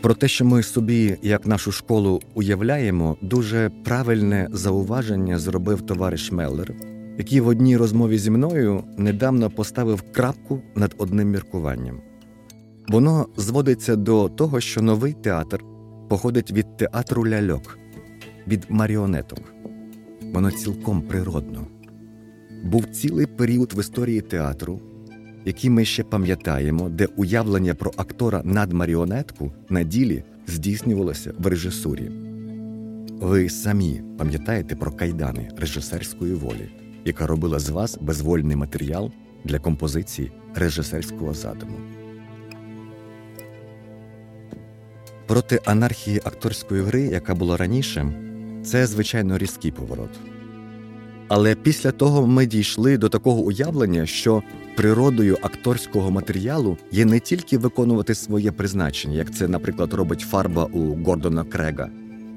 Про 0.00 0.14
те, 0.14 0.28
що 0.28 0.44
ми 0.44 0.62
собі, 0.62 1.16
як 1.22 1.46
нашу 1.46 1.72
школу, 1.72 2.20
уявляємо, 2.34 3.16
дуже 3.20 3.70
правильне 3.84 4.48
зауваження 4.52 5.38
зробив 5.38 5.80
товариш 5.80 6.32
Меллер, 6.32 6.74
який 7.18 7.40
в 7.40 7.46
одній 7.46 7.76
розмові 7.76 8.18
зі 8.18 8.30
мною 8.30 8.84
недавно 8.96 9.50
поставив 9.50 10.02
крапку 10.12 10.62
над 10.74 10.94
одним 10.98 11.30
міркуванням. 11.30 12.00
Воно 12.88 13.26
зводиться 13.36 13.96
до 13.96 14.28
того, 14.28 14.60
що 14.60 14.82
новий 14.82 15.12
театр 15.12 15.64
походить 16.08 16.52
від 16.52 16.76
театру 16.76 17.26
ляльок, 17.26 17.78
від 18.46 18.66
маріонеток. 18.68 19.40
Воно 20.32 20.50
цілком 20.50 21.02
природно. 21.02 21.66
Був 22.64 22.86
цілий 22.86 23.26
період 23.26 23.72
в 23.74 23.80
історії 23.80 24.20
театру, 24.20 24.80
які 25.44 25.70
ми 25.70 25.84
ще 25.84 26.04
пам'ятаємо, 26.04 26.88
де 26.88 27.06
уявлення 27.06 27.74
про 27.74 27.92
актора 27.96 28.42
над 28.44 28.72
маріонетку 28.72 29.52
на 29.68 29.82
ділі 29.82 30.24
здійснювалося 30.46 31.32
в 31.38 31.46
режисурі. 31.46 32.10
Ви 33.20 33.48
самі 33.48 34.02
пам'ятаєте 34.18 34.76
про 34.76 34.92
кайдани 34.92 35.48
режисерської 35.56 36.34
волі, 36.34 36.68
яка 37.04 37.26
робила 37.26 37.58
з 37.58 37.68
вас 37.68 37.98
безвольний 38.00 38.56
матеріал 38.56 39.12
для 39.44 39.58
композиції 39.58 40.32
режисерського 40.54 41.34
задуму. 41.34 41.76
Проти 45.26 45.60
анархії 45.64 46.20
акторської 46.24 46.82
гри, 46.82 47.00
яка 47.00 47.34
була 47.34 47.56
раніше, 47.56 48.12
це 48.64 48.86
звичайно 48.86 49.38
різкий 49.38 49.70
поворот. 49.70 50.10
Але 51.30 51.54
після 51.54 51.92
того 51.92 52.26
ми 52.26 52.46
дійшли 52.46 52.98
до 52.98 53.08
такого 53.08 53.40
уявлення, 53.40 54.06
що 54.06 54.42
природою 54.76 55.38
акторського 55.42 56.10
матеріалу 56.10 56.76
є 56.92 57.04
не 57.04 57.20
тільки 57.20 57.58
виконувати 57.58 58.14
своє 58.14 58.52
призначення, 58.52 59.14
як 59.16 59.34
це, 59.34 59.48
наприклад, 59.48 59.92
робить 59.92 60.20
фарба 60.20 60.64
у 60.64 61.04
Гордона 61.04 61.44
Крега, 61.44 61.88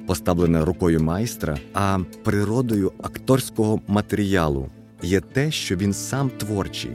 поставлена 0.08 0.66
рукою 0.66 1.00
майстра, 1.00 1.58
а 1.74 2.00
природою 2.24 2.92
акторського 3.04 3.82
матеріалу 3.88 4.70
є 5.04 5.22
те, 5.22 5.52
що 5.52 5.76
він 5.76 5.94
сам 5.94 6.30
творчий. 6.30 6.92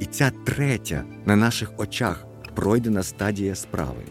І 0.00 0.04
ця 0.04 0.32
третя 0.44 1.04
на 1.26 1.36
наших 1.36 1.72
очах 1.76 2.26
пройдена 2.54 3.02
стадія 3.02 3.54
справи, 3.54 4.02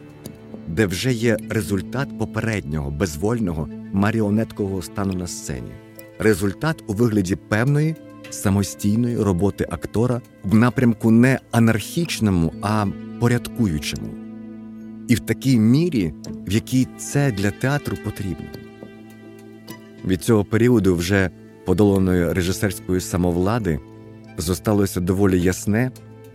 де 0.67 0.85
вже 0.85 1.13
є 1.13 1.37
результат 1.49 2.17
попереднього 2.19 2.91
безвольного 2.91 3.69
маріонеткового 3.93 4.81
стану 4.81 5.13
на 5.13 5.27
сцені, 5.27 5.71
результат 6.19 6.83
у 6.87 6.93
вигляді 6.93 7.35
певної 7.35 7.95
самостійної 8.29 9.17
роботи 9.17 9.67
актора 9.69 10.21
в 10.43 10.55
напрямку 10.55 11.11
не 11.11 11.39
анархічному, 11.51 12.53
а 12.61 12.85
порядкуючому. 13.19 14.09
І 15.07 15.15
в 15.15 15.19
такій 15.19 15.59
мірі, 15.59 16.13
в 16.47 16.51
якій 16.51 16.87
це 16.97 17.31
для 17.31 17.51
театру 17.51 17.97
потрібно. 18.03 18.45
Від 20.05 20.23
цього 20.23 20.45
періоду 20.45 20.95
вже 20.95 21.29
подоланої 21.65 22.33
режисерської 22.33 23.01
самовлади 23.01 23.79
зосталося 24.37 24.99
доволі 24.99 25.41
ясне 25.41 25.91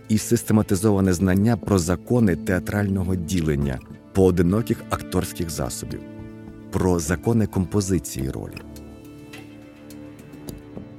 і 0.09 0.17
систематизоване 0.17 1.13
знання 1.13 1.57
про 1.57 1.79
закони 1.79 2.35
театрального 2.35 3.15
ділення 3.15 3.79
поодиноких 4.13 4.83
акторських 4.89 5.49
засобів, 5.49 5.99
про 6.71 6.99
закони 6.99 7.47
композиції 7.47 8.29
ролі. 8.29 8.55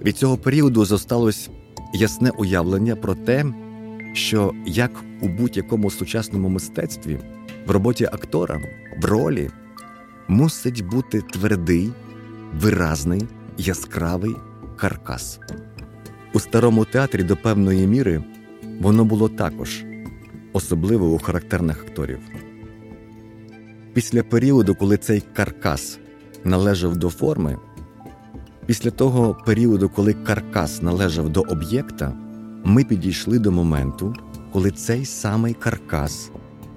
Від 0.04 0.16
цього 0.16 0.36
періоду 0.36 0.84
зосталось 0.84 1.50
ясне 1.94 2.30
уявлення 2.30 2.96
про 2.96 3.14
те, 3.14 3.44
що 4.12 4.52
як 4.66 4.90
у 5.22 5.28
будь-якому 5.28 5.90
сучасному 5.90 6.48
мистецтві 6.48 7.18
в 7.66 7.70
роботі 7.70 8.04
актора 8.04 8.60
в 9.02 9.04
ролі 9.04 9.50
мусить 10.28 10.86
бути 10.86 11.20
твердий, 11.20 11.92
виразний, 12.60 13.22
яскравий 13.58 14.36
каркас. 14.76 15.40
У 16.32 16.40
старому 16.40 16.84
театрі 16.84 17.22
до 17.22 17.36
певної 17.36 17.86
міри 17.86 18.24
воно 18.80 19.04
було 19.04 19.28
також, 19.28 19.84
особливо 20.52 21.14
у 21.14 21.18
характерних 21.18 21.82
акторів. 21.82 22.18
Після 23.92 24.22
періоду, 24.22 24.74
коли 24.74 24.96
цей 24.96 25.22
каркас 25.34 25.98
належав 26.44 26.96
до 26.96 27.10
форми, 27.10 27.58
після 28.66 28.90
того 28.90 29.36
періоду, 29.46 29.88
коли 29.88 30.12
каркас 30.12 30.82
належав 30.82 31.28
до 31.28 31.40
об'єкта, 31.40 32.12
ми 32.64 32.84
підійшли 32.84 33.38
до 33.38 33.52
моменту, 33.52 34.14
коли 34.52 34.70
цей 34.70 35.04
самий 35.04 35.54
каркас 35.54 36.30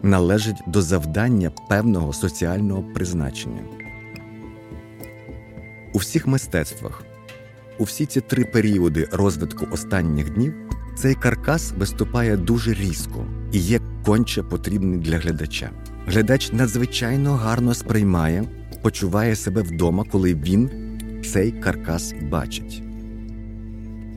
належить 0.03 0.63
до 0.67 0.81
завдання 0.81 1.51
певного 1.69 2.13
соціального 2.13 2.83
призначення. 2.83 3.61
У 5.93 5.97
всіх 5.97 6.27
мистецтвах, 6.27 7.03
у 7.79 7.83
всі 7.83 8.05
ці 8.05 8.21
три 8.21 8.45
періоди 8.45 9.07
розвитку 9.11 9.67
останніх 9.71 10.33
днів 10.33 10.53
цей 10.95 11.15
каркас 11.15 11.73
виступає 11.77 12.37
дуже 12.37 12.73
різко 12.73 13.25
і 13.51 13.59
є 13.59 13.79
конче 14.05 14.43
потрібний 14.43 14.99
для 14.99 15.17
глядача. 15.17 15.69
Глядач 16.07 16.51
надзвичайно 16.51 17.33
гарно 17.33 17.73
сприймає, 17.73 18.43
почуває 18.81 19.35
себе 19.35 19.61
вдома, 19.61 20.03
коли 20.11 20.33
він 20.33 20.82
цей 21.25 21.51
каркас 21.51 22.13
бачить. 22.31 22.83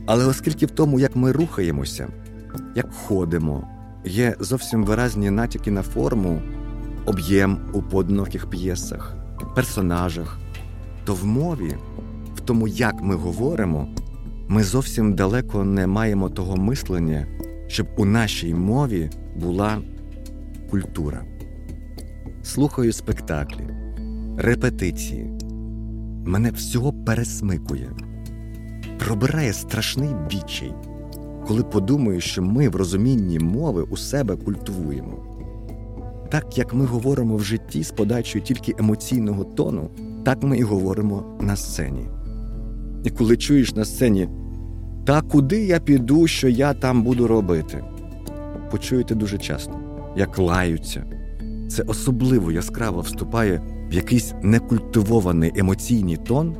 Але 0.06 0.26
оскільки 0.26 0.66
в 0.66 0.70
тому, 0.70 1.00
як 1.00 1.16
ми 1.16 1.32
рухаємося, 1.32 2.08
як 2.74 2.92
ходимо, 2.92 3.68
є 4.04 4.36
зовсім 4.40 4.84
виразні 4.84 5.30
натяки 5.30 5.70
на 5.70 5.82
форму, 5.82 6.42
об'єм 7.06 7.58
у 7.72 7.82
поодиноких 7.82 8.50
п'єсах, 8.50 9.16
персонажах, 9.54 10.38
то 11.04 11.14
в 11.14 11.26
мові, 11.26 11.76
в 12.36 12.40
тому, 12.40 12.68
як 12.68 13.02
ми 13.02 13.14
говоримо, 13.14 13.88
ми 14.48 14.64
зовсім 14.64 15.14
далеко 15.14 15.64
не 15.64 15.86
маємо 15.86 16.30
того 16.30 16.56
мислення, 16.56 17.26
щоб 17.66 17.86
у 17.96 18.04
нашій 18.04 18.54
мові 18.54 19.10
була 19.36 19.78
культура. 20.70 21.22
Слухаю 22.42 22.92
спектаклі, 22.92 23.66
репетиції. 24.38 25.35
Мене 26.26 26.50
всього 26.50 26.92
пересмикує, 26.92 27.90
пробирає 28.98 29.52
страшний 29.52 30.08
відчай, 30.32 30.74
коли 31.46 31.62
подумаю, 31.62 32.20
що 32.20 32.42
ми 32.42 32.68
в 32.68 32.76
розумінні 32.76 33.38
мови 33.38 33.82
у 33.82 33.96
себе 33.96 34.36
культивуємо. 34.36 35.22
Так 36.30 36.58
як 36.58 36.74
ми 36.74 36.84
говоримо 36.84 37.36
в 37.36 37.42
житті 37.42 37.82
з 37.82 37.90
подачою 37.90 38.44
тільки 38.44 38.74
емоційного 38.78 39.44
тону, 39.44 39.90
так 40.24 40.42
ми 40.42 40.58
і 40.58 40.62
говоримо 40.62 41.38
на 41.40 41.56
сцені. 41.56 42.08
І 43.04 43.10
коли 43.10 43.36
чуєш 43.36 43.74
на 43.74 43.84
сцені, 43.84 44.28
та 45.04 45.20
куди 45.20 45.64
я 45.66 45.80
піду, 45.80 46.26
що 46.26 46.48
я 46.48 46.74
там 46.74 47.02
буду 47.02 47.26
робити, 47.26 47.84
почуєте 48.70 49.14
дуже 49.14 49.38
часто, 49.38 49.72
як 50.16 50.38
лаються. 50.38 51.04
Це 51.68 51.82
особливо 51.82 52.52
яскраво 52.52 53.00
вступає 53.00 53.75
в 53.90 53.94
якийсь 53.94 54.34
некультивований 54.42 55.52
емоційний 55.56 56.16
тон, 56.16 56.56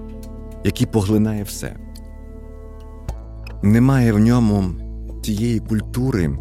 який 0.64 0.86
поглинає 0.86 1.42
все. 1.42 1.76
Немає 3.62 4.12
в 4.12 4.18
ньому 4.18 4.64
тієї 5.22 5.60
культури, 5.60 6.38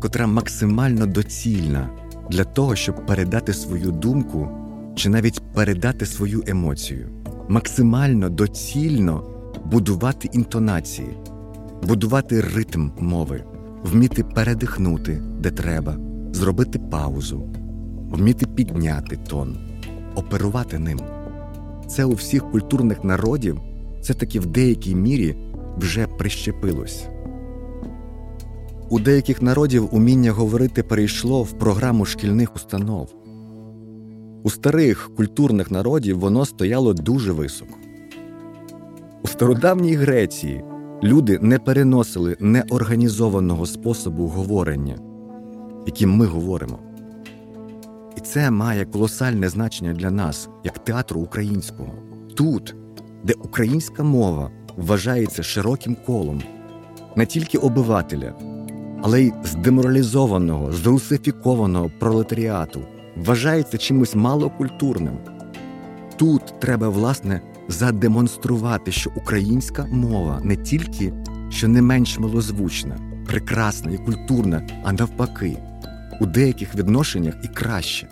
котра 0.00 0.26
максимально 0.26 1.06
доцільна 1.06 1.90
для 2.30 2.44
того, 2.44 2.76
щоб 2.76 3.06
передати 3.06 3.52
свою 3.52 3.90
думку 3.90 4.48
чи 4.94 5.08
навіть 5.08 5.42
передати 5.54 6.06
свою 6.06 6.42
емоцію, 6.46 7.08
максимально 7.48 8.28
доцільно 8.28 9.24
будувати 9.64 10.28
інтонації, 10.32 11.16
будувати 11.82 12.40
ритм 12.40 12.88
мови, 12.98 13.44
вміти 13.84 14.24
передихнути, 14.24 15.22
де 15.40 15.50
треба, 15.50 15.96
зробити 16.32 16.78
паузу, 16.78 17.42
вміти 18.10 18.46
підняти 18.46 19.16
тон, 19.16 19.58
оперувати 20.14 20.78
ним. 20.78 21.00
Це 21.88 22.04
у 22.04 22.12
всіх 22.12 22.50
культурних 22.50 23.04
народів 23.04 23.60
це 24.02 24.14
таки 24.14 24.40
в 24.40 24.46
деякій 24.46 24.94
мірі 24.94 25.36
вже 25.76 26.06
прищепилось. 26.06 27.06
У 28.90 29.00
деяких 29.00 29.42
народів 29.42 29.88
уміння 29.94 30.32
говорити 30.32 30.82
перейшло 30.82 31.42
в 31.42 31.52
програму 31.52 32.04
шкільних 32.04 32.56
установ. 32.56 33.14
У 34.42 34.50
старих 34.50 35.10
культурних 35.16 35.70
народів 35.70 36.18
воно 36.18 36.44
стояло 36.44 36.94
дуже 36.94 37.32
високо. 37.32 37.74
У 39.22 39.26
стародавній 39.26 39.94
Греції 39.94 40.64
люди 41.02 41.38
не 41.42 41.58
переносили 41.58 42.36
неорганізованого 42.40 43.66
способу 43.66 44.26
говорення, 44.26 44.98
яким 45.86 46.10
ми 46.10 46.26
говоримо. 46.26 46.78
І 48.16 48.20
це 48.20 48.50
має 48.50 48.84
колосальне 48.84 49.48
значення 49.48 49.92
для 49.92 50.10
нас, 50.10 50.48
як 50.64 50.78
театру 50.78 51.20
українського. 51.20 51.94
Тут, 52.36 52.74
де 53.24 53.32
українська 53.32 54.02
мова 54.02 54.50
вважається 54.76 55.42
широким 55.42 55.96
колом 56.06 56.42
не 57.16 57.26
тільки 57.26 57.58
обивателя, 57.58 58.34
але 59.02 59.22
й 59.22 59.32
здеморалізованого, 59.44 60.72
зрусифікованого 60.72 61.90
пролетаріату, 61.98 62.80
вважається 63.16 63.78
чимось 63.78 64.14
малокультурним. 64.14 65.18
Тут 66.16 66.60
треба, 66.60 66.88
власне, 66.88 67.40
задемонструвати, 67.68 68.92
що 68.92 69.10
українська 69.16 69.86
мова 69.86 70.40
не 70.44 70.56
тільки 70.56 71.12
що 71.50 71.68
не 71.68 71.82
менш 71.82 72.18
милозвучна, 72.18 72.98
прекрасна 73.26 73.92
і 73.92 73.98
культурна, 73.98 74.66
а 74.84 74.92
навпаки, 74.92 75.58
у 76.20 76.26
деяких 76.26 76.74
відношеннях 76.74 77.34
і 77.42 77.48
краще. 77.48 78.08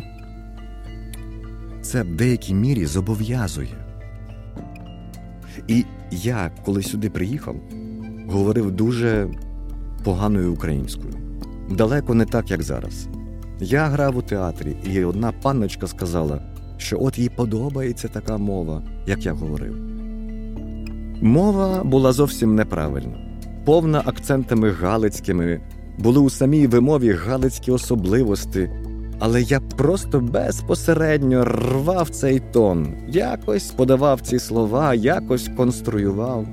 Це 1.82 2.02
в 2.02 2.16
деякій 2.16 2.54
мірі 2.54 2.86
зобов'язує. 2.86 3.74
І 5.68 5.84
я, 6.10 6.50
коли 6.64 6.82
сюди 6.82 7.10
приїхав, 7.10 7.56
говорив 8.28 8.70
дуже 8.70 9.28
поганою 10.04 10.52
українською. 10.52 11.14
Далеко 11.70 12.14
не 12.14 12.24
так, 12.24 12.50
як 12.50 12.62
зараз. 12.62 13.08
Я 13.60 13.86
грав 13.86 14.16
у 14.16 14.22
театрі, 14.22 14.76
і 14.84 15.04
одна 15.04 15.32
панночка 15.32 15.86
сказала, 15.86 16.40
що 16.76 17.00
от 17.00 17.18
їй 17.18 17.28
подобається 17.28 18.08
така 18.08 18.38
мова, 18.38 18.82
як 19.06 19.26
я 19.26 19.32
говорив. 19.32 19.76
Мова 21.22 21.84
була 21.84 22.12
зовсім 22.12 22.54
неправильна, 22.54 23.18
повна 23.64 24.02
акцентами 24.06 24.70
галицькими, 24.70 25.60
були 25.98 26.20
у 26.20 26.30
самій 26.30 26.66
вимові 26.66 27.12
галицькі 27.12 27.72
особливості, 27.72 28.70
але 29.18 29.42
я 29.42 29.60
просто 29.60 30.20
безпосередньо 30.20 31.44
рвав 31.44 32.08
цей 32.10 32.40
тон, 32.52 32.94
якось 33.08 33.70
подавав 33.70 34.20
ці 34.20 34.38
слова, 34.38 34.94
якось 34.94 35.50
конструював. 35.56 36.46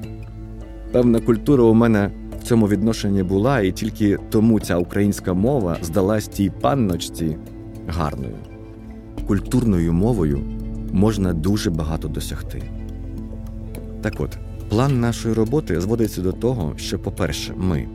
Певна 0.92 1.20
культура 1.20 1.64
у 1.64 1.74
мене 1.74 2.12
в 2.42 2.44
цьому 2.44 2.68
відношенні 2.68 3.24
була, 3.24 3.62
і 3.62 3.72
тільки 3.72 4.18
тому 4.30 4.60
ця 4.60 4.78
українська 4.78 5.34
мова 5.34 5.78
здалась 5.82 6.28
тій 6.28 6.50
панночці 6.62 7.38
гарною. 7.88 8.36
Культурною 9.28 9.94
мовою 9.94 10.40
можна 10.92 11.34
дуже 11.34 11.70
багато 11.70 12.08
досягти. 12.08 12.64
Так 14.02 14.14
от, 14.20 14.38
план 14.70 15.00
нашої 15.00 15.36
роботи 15.36 15.82
зводиться 15.82 16.22
до 16.22 16.32
того, 16.32 16.74
що, 16.78 17.00
по-перше, 17.00 17.54
ми 17.58 17.88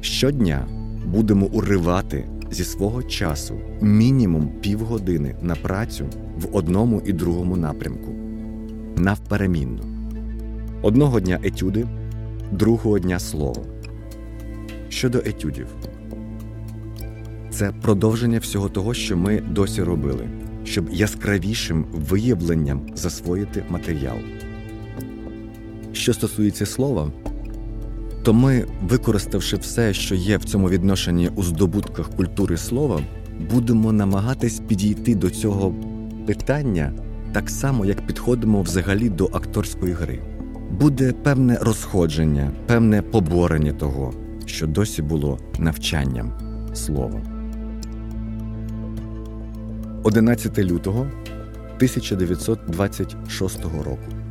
щодня 0.00 0.66
будемо 1.06 1.46
уривати 1.46 2.24
зі 2.50 2.64
свого 2.64 3.02
часу 3.02 3.54
мінімум 3.80 4.48
півгодини 4.60 5.34
на 5.42 5.54
працю 5.54 6.04
в 6.38 6.56
одному 6.56 7.02
і 7.06 7.12
другому 7.12 7.56
напрямку 7.56 8.12
навперемінно. 8.96 9.82
Одного 10.82 11.20
дня 11.20 11.40
етюди, 11.42 11.86
другого 12.52 12.98
дня 12.98 13.18
слово. 13.18 13.64
Щодо 14.88 15.18
етюдів, 15.18 15.66
це 17.50 17.72
продовження 17.82 18.38
всього 18.38 18.68
того, 18.68 18.94
що 18.94 19.16
ми 19.16 19.40
досі 19.40 19.82
робили, 19.82 20.28
щоб 20.64 20.90
яскравішим 20.90 21.84
виявленням 21.92 22.80
засвоїти 22.94 23.64
матеріал. 23.68 24.16
Що 25.92 26.14
стосується 26.14 26.66
слова, 26.66 27.12
то 28.26 28.32
ми, 28.32 28.64
використавши 28.88 29.56
все, 29.56 29.94
що 29.94 30.14
є 30.14 30.36
в 30.36 30.44
цьому 30.44 30.68
відношенні 30.68 31.30
у 31.36 31.42
здобутках 31.42 32.10
культури 32.10 32.56
слова, 32.56 33.00
будемо 33.50 33.92
намагатись 33.92 34.60
підійти 34.68 35.14
до 35.14 35.30
цього 35.30 35.74
питання 36.26 36.92
так 37.32 37.50
само, 37.50 37.84
як 37.84 38.06
підходимо 38.06 38.62
взагалі 38.62 39.08
до 39.08 39.24
акторської 39.24 39.92
гри. 39.92 40.20
Буде 40.70 41.12
певне 41.12 41.58
розходження, 41.60 42.50
певне 42.66 43.02
поборення 43.02 43.72
того, 43.72 44.14
що 44.46 44.66
досі 44.66 45.02
було 45.02 45.38
навчанням 45.58 46.32
слова. 46.74 47.20
11 50.02 50.58
лютого 50.58 51.00
1926 51.00 53.64
року. 53.64 54.25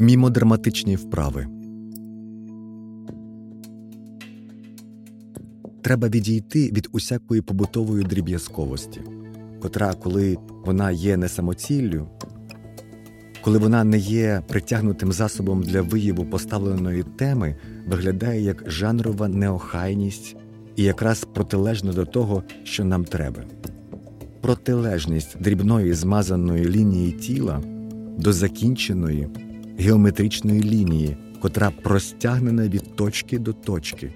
Мімодраматичні 0.00 0.96
вправи. 0.96 1.46
Треба 5.82 6.08
відійти 6.08 6.70
від 6.72 6.88
усякої 6.92 7.40
побутової 7.40 8.04
дріб'язковості, 8.04 9.00
котра, 9.60 9.94
коли 9.94 10.36
вона 10.66 10.90
є 10.90 11.16
не 11.16 11.28
самоціллю, 11.28 12.08
коли 13.44 13.58
вона 13.58 13.84
не 13.84 13.98
є 13.98 14.42
притягнутим 14.48 15.12
засобом 15.12 15.62
для 15.62 15.82
вияву 15.82 16.24
поставленої 16.24 17.04
теми, 17.16 17.56
виглядає 17.86 18.42
як 18.42 18.64
жанрова 18.66 19.28
неохайність 19.28 20.36
і 20.76 20.82
якраз 20.82 21.26
протилежно 21.34 21.92
до 21.92 22.04
того, 22.04 22.42
що 22.64 22.84
нам 22.84 23.04
треба. 23.04 23.42
Протилежність 24.40 25.36
дрібної 25.40 25.94
змазаної 25.94 26.64
лінії 26.64 27.12
тіла 27.12 27.62
до 28.18 28.32
закінченої 28.32 29.28
геометричної 29.78 30.62
лінії, 30.62 31.16
котра 31.40 31.70
простягнена 31.70 32.68
від 32.68 32.96
точки 32.96 33.38
до 33.38 33.52
точки. 33.52 34.12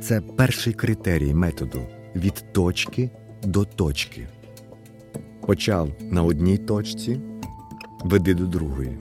Це 0.00 0.20
перший 0.20 0.72
критерій 0.72 1.34
методу 1.34 1.80
від 2.16 2.44
точки 2.52 3.10
до 3.44 3.64
точки. 3.64 4.28
Почав 5.46 5.90
на 6.10 6.22
одній 6.22 6.58
точці, 6.58 7.20
веди 8.04 8.34
до 8.34 8.46
другої. 8.46 8.98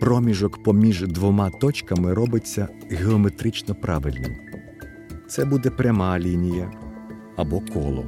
Проміжок 0.00 0.62
поміж 0.62 1.02
двома 1.02 1.50
точками 1.50 2.14
робиться 2.14 2.68
геометрично 2.90 3.74
правильним. 3.74 4.34
Це 5.28 5.44
буде 5.44 5.70
пряма 5.70 6.18
лінія 6.18 6.72
або 7.36 7.60
коло, 7.60 8.04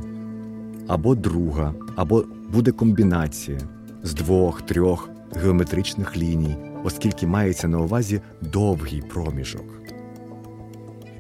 або 0.86 1.14
друга, 1.14 1.74
або 1.96 2.24
буде 2.52 2.72
комбінація 2.72 3.77
з 4.08 4.14
двох-трьох 4.14 5.10
геометричних 5.36 6.16
ліній, 6.16 6.56
оскільки 6.84 7.26
мається 7.26 7.68
на 7.68 7.78
увазі 7.78 8.20
довгий 8.40 9.02
проміжок. 9.02 9.64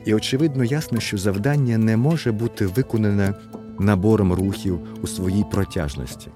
І 0.04 0.14
очевидно 0.14 0.64
ясно, 0.64 1.00
що 1.00 1.18
завдання 1.18 1.78
не 1.78 1.96
може 1.96 2.32
бути 2.32 2.66
виконане 2.66 3.34
набором 3.78 4.32
рухів 4.32 4.80
у 5.02 5.06
своїй 5.06 5.44
протяжності, 5.50 6.30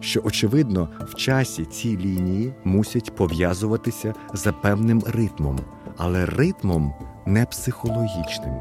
що, 0.00 0.20
очевидно, 0.24 0.88
в 1.00 1.14
часі 1.14 1.64
ці 1.64 1.96
лінії 1.96 2.54
мусять 2.64 3.14
пов'язуватися 3.14 4.14
за 4.34 4.52
певним 4.52 5.02
ритмом, 5.06 5.60
але 5.96 6.26
ритмом 6.26 6.94
не 7.26 7.46
психологічним, 7.46 8.54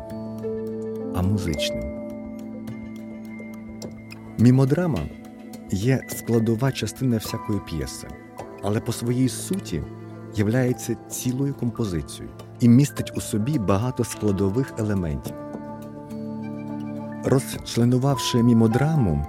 а 1.16 1.22
музичним. 1.22 1.84
Мімодрама 4.38 5.00
є 5.72 6.02
складова 6.08 6.72
частина 6.72 7.18
всякої 7.18 7.60
п'єси, 7.60 8.08
але 8.64 8.80
по 8.80 8.92
своїй 8.92 9.30
суті 9.30 9.84
являється 10.36 10.96
цілою 11.10 11.54
композицією 11.54 12.34
і 12.60 12.70
містить 12.70 13.12
у 13.18 13.22
собі 13.22 13.60
багато 13.60 14.04
складових 14.04 14.74
елементів. 14.78 15.36
Розчленувавши 17.24 18.44
мімодраму, 18.44 19.26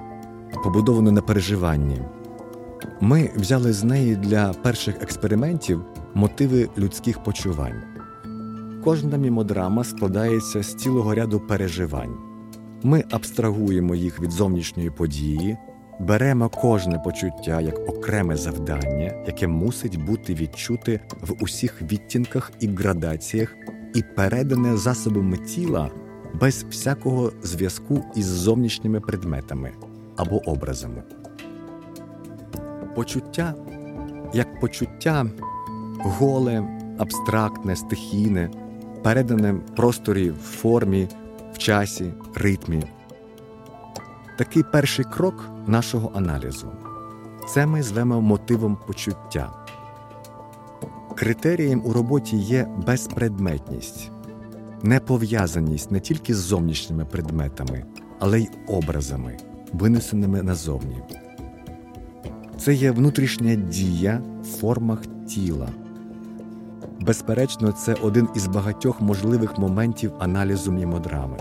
побудовану 0.64 1.11
на 1.11 1.22
переживанні, 1.22 2.03
ми 3.01 3.31
взяли 3.37 3.72
з 3.72 3.85
неї 3.85 4.16
для 4.16 4.53
перших 4.53 5.03
експериментів 5.03 5.83
мотиви 6.14 6.68
людських 6.79 7.22
почувань. 7.22 7.83
Кожна 8.85 9.16
мімодрама 9.16 9.85
складається 9.85 10.62
з 10.62 10.75
цілого 10.75 11.14
ряду 11.14 11.40
переживань. 11.40 12.14
Ми 12.83 13.05
абстрагуємо 13.11 13.94
їх 13.94 14.20
від 14.20 14.31
зовнішньої 14.31 14.90
події, 14.90 15.57
беремо 15.98 16.48
кожне 16.48 16.98
почуття 16.98 17.61
як 17.61 17.88
окреме 17.88 18.37
завдання, 18.37 19.24
яке 19.26 19.46
мусить 19.46 20.04
бути 20.04 20.35
відчуте 20.35 21.00
в 21.20 21.42
усіх 21.42 21.82
відтінках 21.82 22.52
і 22.61 22.68
градаціях, 22.68 23.56
і 23.94 24.02
передане 24.02 24.76
засобами 24.76 25.37
тіла 25.37 25.90
без 26.40 26.64
всякого 26.70 27.32
зв'язку 27.42 28.04
із 28.14 28.26
зовнішніми 28.26 29.00
предметами 29.00 29.72
або 30.16 30.50
образами. 30.50 31.02
Почуття 32.94 33.54
як 34.32 34.61
почуття 34.61 35.26
голе, 35.98 36.68
абстрактне, 36.98 37.76
стихійне, 37.76 38.50
передане 39.02 39.54
просторі 39.76 40.30
в 40.30 40.37
формі, 40.37 41.09
в 41.52 41.59
часі, 41.59 42.12
ритмі. 42.35 42.82
Такий 44.38 44.62
перший 44.62 45.05
крок 45.05 45.49
нашого 45.66 46.12
аналізу. 46.14 46.72
Це 47.49 47.66
ми 47.66 47.83
звемо 47.83 48.20
мотивом 48.20 48.79
почуття. 48.87 49.53
Критерієм 51.16 51.83
у 51.85 51.92
роботі 51.92 52.37
є 52.37 52.68
безпредметність, 52.87 54.11
непов'язаність 54.83 55.90
не 55.90 56.01
тільки 56.01 56.35
з 56.35 56.38
зовнішніми 56.38 57.05
предметами, 57.05 57.85
але 58.18 58.40
й 58.40 58.49
образами, 58.68 59.37
винесеними 59.72 60.42
назовні. 60.42 61.03
Це 62.59 62.75
є 62.75 62.90
внутрішня 62.90 63.55
дія 63.55 64.22
в 64.42 64.44
формах 64.44 65.03
тіла. 65.29 65.68
Безперечно, 67.01 67.72
це 67.72 67.94
один 67.94 68.29
із 68.35 68.46
багатьох 68.46 69.01
можливих 69.01 69.59
моментів 69.59 70.12
аналізу 70.18 70.72
мімодрами. 70.72 71.37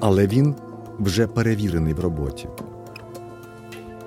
Але 0.00 0.26
він 0.26 0.54
вже 0.98 1.26
перевірений 1.26 1.94
в 1.94 2.00
роботі. 2.00 2.48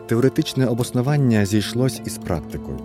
Теоретичне 0.07 0.65
обоснування 0.65 1.45
зійшлось 1.45 2.01
із 2.05 2.17
практикою. 2.17 2.79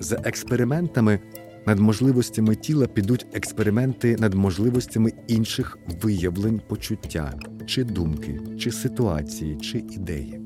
За 0.00 0.16
експериментами 0.16 1.20
над 1.66 1.78
можливостями 1.78 2.54
тіла 2.54 2.86
підуть 2.86 3.26
експерименти 3.32 4.16
над 4.16 4.34
можливостями 4.34 5.12
інших 5.28 5.78
виявлень 6.02 6.60
почуття, 6.68 7.34
чи 7.66 7.84
думки, 7.84 8.40
чи 8.58 8.72
ситуації, 8.72 9.56
чи 9.56 9.78
ідеї. 9.78 10.40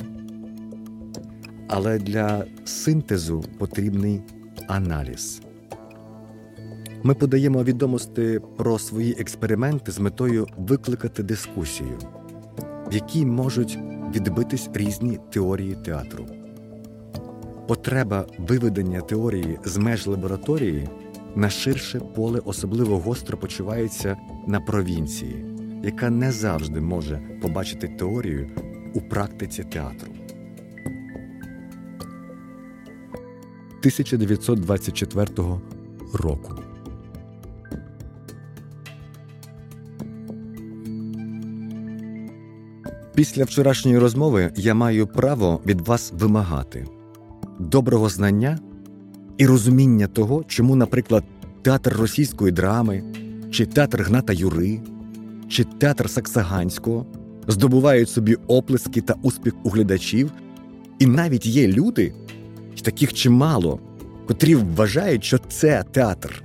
Але 1.68 1.98
для 1.98 2.44
синтезу 2.64 3.44
потрібний 3.58 4.20
аналіз. 4.68 5.42
Ми 7.06 7.14
подаємо 7.14 7.64
відомості 7.64 8.40
про 8.56 8.78
свої 8.78 9.12
експерименти 9.18 9.92
з 9.92 9.98
метою 9.98 10.46
викликати 10.56 11.22
дискусію, 11.22 11.98
в 12.90 12.94
якій 12.94 13.26
можуть 13.26 13.78
відбитись 14.14 14.70
різні 14.74 15.18
теорії 15.30 15.76
театру. 15.84 16.26
Потреба 17.68 18.26
виведення 18.38 19.00
теорії 19.00 19.58
з 19.64 19.76
меж 19.76 20.06
лабораторії 20.06 20.88
на 21.34 21.50
ширше 21.50 22.00
поле 22.00 22.40
особливо 22.44 22.98
гостро 22.98 23.38
почувається 23.38 24.16
на 24.46 24.60
провінції, 24.60 25.44
яка 25.84 26.10
не 26.10 26.32
завжди 26.32 26.80
може 26.80 27.20
побачити 27.42 27.88
теорію 27.88 28.50
у 28.94 29.00
практиці 29.00 29.64
театру. 29.64 30.12
1924 33.80 35.26
року. 36.12 36.65
Після 43.16 43.44
вчорашньої 43.44 43.98
розмови 43.98 44.52
я 44.56 44.74
маю 44.74 45.06
право 45.06 45.60
від 45.66 45.80
вас 45.80 46.12
вимагати 46.14 46.86
доброго 47.58 48.08
знання 48.08 48.58
і 49.38 49.46
розуміння 49.46 50.06
того, 50.06 50.44
чому, 50.48 50.76
наприклад, 50.76 51.24
театр 51.62 51.96
російської 51.96 52.52
драми, 52.52 53.02
чи 53.50 53.66
театр 53.66 54.02
Гната 54.02 54.32
Юри, 54.32 54.80
чи 55.48 55.64
театр 55.64 56.10
Саксаганського 56.10 57.06
здобувають 57.48 58.10
собі 58.10 58.36
оплески 58.46 59.00
та 59.00 59.14
успіх 59.22 59.54
у 59.62 59.68
глядачів, 59.68 60.32
і 60.98 61.06
навіть 61.06 61.46
є 61.46 61.68
люди, 61.68 62.12
таких 62.82 63.14
чимало, 63.14 63.80
котрі 64.26 64.54
вважають, 64.54 65.24
що 65.24 65.38
це 65.38 65.84
театр. 65.92 66.42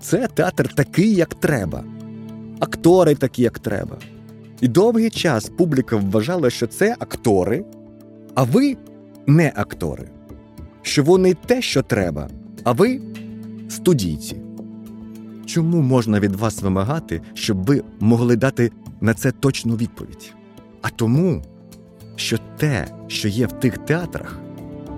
Це 0.00 0.28
театр 0.34 0.74
такий, 0.74 1.14
як 1.14 1.34
треба, 1.34 1.84
актори 2.60 3.14
такі, 3.14 3.42
як 3.42 3.58
треба. 3.58 3.98
І 4.64 4.68
довгий 4.68 5.10
час 5.10 5.48
публіка 5.48 5.96
вважала, 5.96 6.50
що 6.50 6.66
це 6.66 6.96
актори, 6.98 7.64
а 8.34 8.42
ви 8.42 8.76
не 9.26 9.52
актори, 9.56 10.08
що 10.82 11.02
вони 11.02 11.34
те, 11.46 11.62
що 11.62 11.82
треба, 11.82 12.28
а 12.62 12.72
ви 12.72 13.00
студійці. 13.68 14.36
Чому 15.46 15.80
можна 15.80 16.20
від 16.20 16.36
вас 16.36 16.62
вимагати, 16.62 17.20
щоб 17.34 17.64
ви 17.64 17.82
могли 18.00 18.36
дати 18.36 18.70
на 19.00 19.14
це 19.14 19.32
точну 19.32 19.76
відповідь? 19.76 20.34
А 20.82 20.90
тому, 20.90 21.42
що 22.16 22.38
те, 22.56 22.86
що 23.08 23.28
є 23.28 23.46
в 23.46 23.52
тих 23.52 23.78
театрах, 23.78 24.38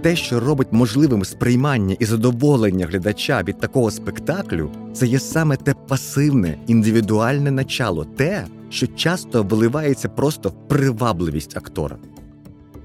те, 0.02 0.16
що 0.16 0.40
робить 0.40 0.72
можливим 0.72 1.24
сприймання 1.24 1.96
і 1.98 2.04
задоволення 2.04 2.86
глядача 2.86 3.42
від 3.42 3.60
такого 3.60 3.90
спектаклю, 3.90 4.70
це 4.94 5.06
є 5.06 5.18
саме 5.18 5.56
те 5.56 5.74
пасивне, 5.88 6.58
індивідуальне 6.66 7.50
начало, 7.50 8.04
те, 8.04 8.46
що 8.68 8.86
часто 8.86 9.42
виливається 9.42 10.08
просто 10.08 10.48
в 10.48 10.68
привабливість 10.68 11.56
актора. 11.56 11.96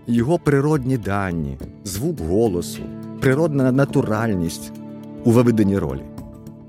Його 0.07 0.39
природні 0.39 0.97
дані, 0.97 1.57
звук 1.83 2.19
голосу, 2.19 2.81
природна 3.21 3.71
натуральність 3.71 4.71
у 5.23 5.31
виведенні 5.31 5.77
ролі. 5.77 6.03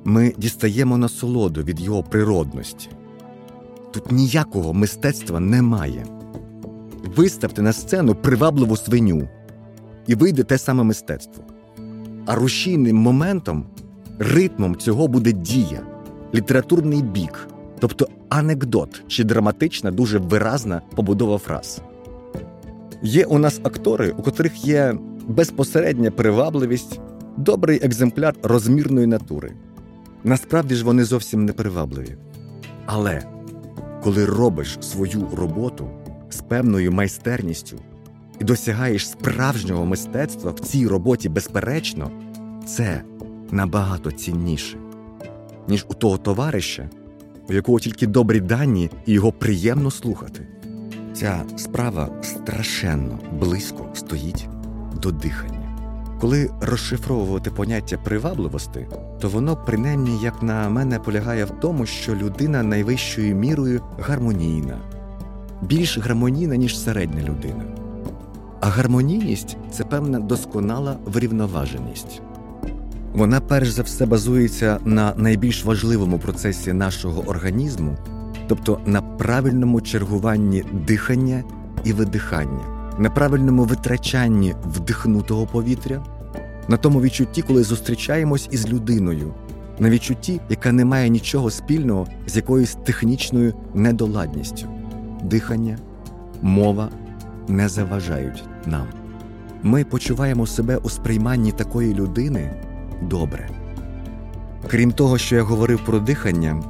Ми 0.04 0.34
дістаємо 0.38 0.98
насолоду 0.98 1.62
від 1.62 1.80
його 1.80 2.02
природності. 2.02 2.88
Тут 3.90 4.12
ніякого 4.12 4.74
мистецтва 4.74 5.40
немає. 5.40 6.06
Виставте 7.16 7.62
на 7.62 7.72
сцену 7.72 8.14
привабливу 8.14 8.76
свиню, 8.76 9.28
і 10.06 10.14
вийде 10.14 10.42
те 10.42 10.58
саме 10.58 10.84
мистецтво. 10.84 11.44
А 12.26 12.34
рушійним 12.34 12.96
моментом, 12.96 13.66
ритмом 14.18 14.76
цього 14.76 15.08
буде 15.08 15.32
дія, 15.32 15.80
літературний 16.34 17.02
бік, 17.02 17.48
тобто 17.82 18.08
анекдот 18.28 19.02
чи 19.08 19.24
драматична, 19.24 19.90
дуже 19.90 20.18
виразна 20.18 20.82
побудова 20.94 21.38
фраз. 21.38 21.82
Є 23.02 23.24
у 23.24 23.38
нас 23.38 23.60
актори, 23.62 24.10
у 24.10 24.22
котрих 24.22 24.64
є 24.64 24.94
безпосередня 25.28 26.10
привабливість, 26.10 27.00
добрий 27.36 27.80
екземпляр 27.82 28.34
розмірної 28.42 29.06
натури. 29.06 29.52
Насправді 30.24 30.74
ж 30.74 30.84
вони 30.84 31.04
зовсім 31.04 31.44
не 31.44 31.52
привабливі. 31.52 32.16
Але 32.86 33.22
коли 34.02 34.24
робиш 34.24 34.78
свою 34.80 35.28
роботу 35.36 35.90
з 36.30 36.40
певною 36.40 36.92
майстерністю 36.92 37.78
і 38.40 38.44
досягаєш 38.44 39.08
справжнього 39.08 39.86
мистецтва 39.86 40.50
в 40.50 40.60
цій 40.60 40.86
роботі, 40.86 41.28
безперечно, 41.28 42.10
це 42.66 43.02
набагато 43.50 44.10
цінніше, 44.10 44.78
ніж 45.68 45.86
у 45.88 45.94
того 45.94 46.18
товариша, 46.18 46.90
у 47.48 47.52
якого 47.52 47.80
тільки 47.80 48.06
добрі 48.06 48.40
дані 48.40 48.90
і 49.06 49.12
його 49.12 49.32
приємно 49.32 49.90
слухати. 49.90 50.46
Ця 51.14 51.42
справа 51.56 52.08
страшенно 52.22 53.18
близько 53.40 53.86
стоїть 53.94 54.48
до 55.02 55.10
дихання. 55.10 55.62
Коли 56.20 56.50
розшифровувати 56.60 57.50
поняття 57.50 57.98
привабливості, 57.98 58.86
то 59.20 59.28
воно, 59.28 59.56
принаймні, 59.56 60.18
як 60.22 60.42
на 60.42 60.68
мене, 60.68 60.98
полягає 60.98 61.44
в 61.44 61.50
тому, 61.50 61.86
що 61.86 62.14
людина 62.14 62.62
найвищою 62.62 63.36
мірою 63.36 63.80
гармонійна, 63.98 64.78
більш 65.62 65.98
гармонійна, 65.98 66.56
ніж 66.56 66.78
середня 66.78 67.22
людина. 67.22 67.64
А 68.60 68.66
гармонійність 68.66 69.56
це 69.70 69.84
певна 69.84 70.18
досконала 70.20 70.96
врівноваженість. 71.04 72.22
Вона 73.12 73.40
перш 73.40 73.68
за 73.68 73.82
все 73.82 74.06
базується 74.06 74.78
на 74.84 75.14
найбільш 75.16 75.64
важливому 75.64 76.18
процесі 76.18 76.72
нашого 76.72 77.22
організму, 77.22 77.96
тобто 78.48 78.80
на 78.86 79.02
правильному 79.02 79.80
чергуванні 79.80 80.64
дихання 80.86 81.44
і 81.84 81.92
видихання, 81.92 82.94
на 82.98 83.10
правильному 83.10 83.64
витрачанні 83.64 84.54
вдихнутого 84.64 85.46
повітря, 85.46 86.04
на 86.68 86.76
тому 86.76 87.00
відчутті, 87.00 87.42
коли 87.42 87.62
зустрічаємось 87.62 88.48
із 88.50 88.68
людиною, 88.68 89.34
на 89.78 89.90
відчутті, 89.90 90.40
яка 90.48 90.72
не 90.72 90.84
має 90.84 91.08
нічого 91.08 91.50
спільного 91.50 92.06
з 92.26 92.36
якоюсь 92.36 92.76
технічною 92.84 93.54
недоладністю. 93.74 94.66
Дихання, 95.24 95.78
мова 96.42 96.88
не 97.48 97.68
заважають 97.68 98.44
нам. 98.66 98.86
Ми 99.62 99.84
почуваємо 99.84 100.46
себе 100.46 100.76
у 100.76 100.90
сприйманні 100.90 101.52
такої 101.52 101.94
людини 101.94 102.50
добре. 103.08 103.48
Крім 104.70 104.92
того, 104.92 105.18
що 105.18 105.36
я 105.36 105.42
говорив 105.42 105.84
про 105.84 105.98
дихання, 105.98 106.62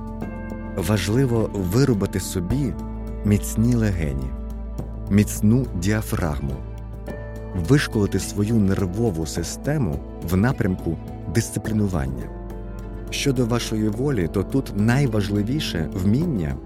важливо 0.76 1.50
виробити 1.54 2.20
собі 2.20 2.72
міцні 3.24 3.74
легені, 3.74 4.30
міцну 5.10 5.66
діафрагму, 5.74 6.54
вишколити 7.68 8.18
свою 8.18 8.54
нервову 8.54 9.26
систему 9.26 9.98
в 10.30 10.36
напрямку 10.36 10.96
дисциплінування. 11.34 12.24
Щодо 13.10 13.46
вашої 13.46 13.88
волі, 13.88 14.28
то 14.32 14.42
тут 14.42 14.72
найважливіше 14.76 15.88
вміння 15.94 16.56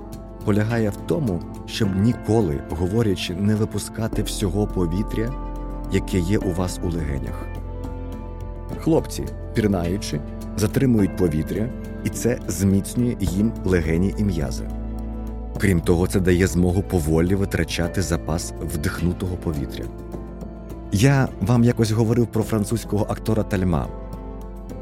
полягає 0.44 0.90
в 0.90 0.96
тому, 0.96 1.40
щоб 1.66 1.96
ніколи, 1.96 2.60
говорячи, 2.70 3.34
не 3.34 3.54
випускати 3.54 4.22
всього 4.22 4.66
повітря, 4.66 5.32
яке 5.92 6.18
є 6.18 6.38
у 6.38 6.52
вас 6.52 6.80
у 6.84 6.90
легенях. 6.90 7.46
Хлопці, 8.80 9.24
пірнаючи, 9.56 10.20
затримують 10.56 11.16
повітря, 11.16 11.68
і 12.04 12.08
це 12.08 12.38
зміцнює 12.48 13.16
їм 13.20 13.52
легені 13.64 14.14
і 14.18 14.24
м'язи. 14.24 14.64
Крім 15.60 15.80
того, 15.80 16.06
це 16.06 16.20
дає 16.20 16.46
змогу 16.46 16.82
поволі 16.82 17.34
витрачати 17.34 18.02
запас 18.02 18.54
вдихнутого 18.74 19.36
повітря. 19.36 19.84
Я 20.92 21.28
вам 21.40 21.64
якось 21.64 21.90
говорив 21.90 22.26
про 22.26 22.42
французького 22.42 23.06
актора 23.08 23.42
Тальма, 23.42 23.86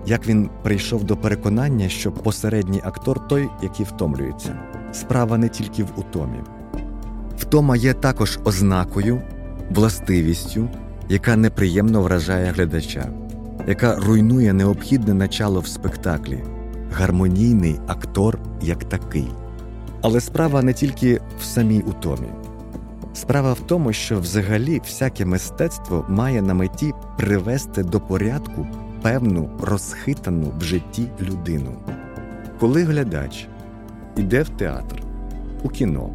як 0.06 0.26
він 0.26 0.50
прийшов 0.62 1.04
до 1.04 1.16
переконання, 1.16 1.88
що 1.88 2.12
посередній 2.12 2.80
актор 2.84 3.28
той, 3.28 3.48
який 3.62 3.86
втомлюється. 3.86 4.56
Справа 4.92 5.38
не 5.38 5.48
тільки 5.48 5.82
в 5.82 5.88
утомі. 5.96 6.38
Втома 7.38 7.76
є 7.76 7.94
також 7.94 8.38
ознакою, 8.44 9.22
властивістю, 9.70 10.68
яка 11.08 11.36
неприємно 11.36 12.02
вражає 12.02 12.52
глядача 12.52 13.08
яка 13.66 13.96
руйнує 13.96 14.52
необхідне 14.52 15.14
начало 15.14 15.60
в 15.60 15.66
спектаклі, 15.66 16.44
гармонійний 16.92 17.80
актор 17.86 18.38
як 18.62 18.84
такий. 18.84 19.28
Але 20.02 20.20
справа 20.20 20.62
не 20.62 20.72
тільки 20.72 21.20
в 21.40 21.44
самій 21.44 21.80
утомі. 21.80 22.28
Справа 23.14 23.52
в 23.52 23.60
тому, 23.60 23.92
що 23.92 24.20
взагалі 24.20 24.78
всяке 24.78 25.24
мистецтво 25.24 26.04
має 26.08 26.42
на 26.42 26.54
меті 26.54 26.92
привести 27.16 27.82
до 27.82 28.00
порядку 28.00 28.66
певну 29.02 29.50
розхитану 29.60 30.52
в 30.58 30.62
житті 30.62 31.08
людину. 31.20 31.72
Коли 32.60 32.84
глядач 32.84 33.48
іде 34.16 34.42
в 34.42 34.48
театр, 34.48 35.02
у 35.62 35.68
кіно 35.68 36.10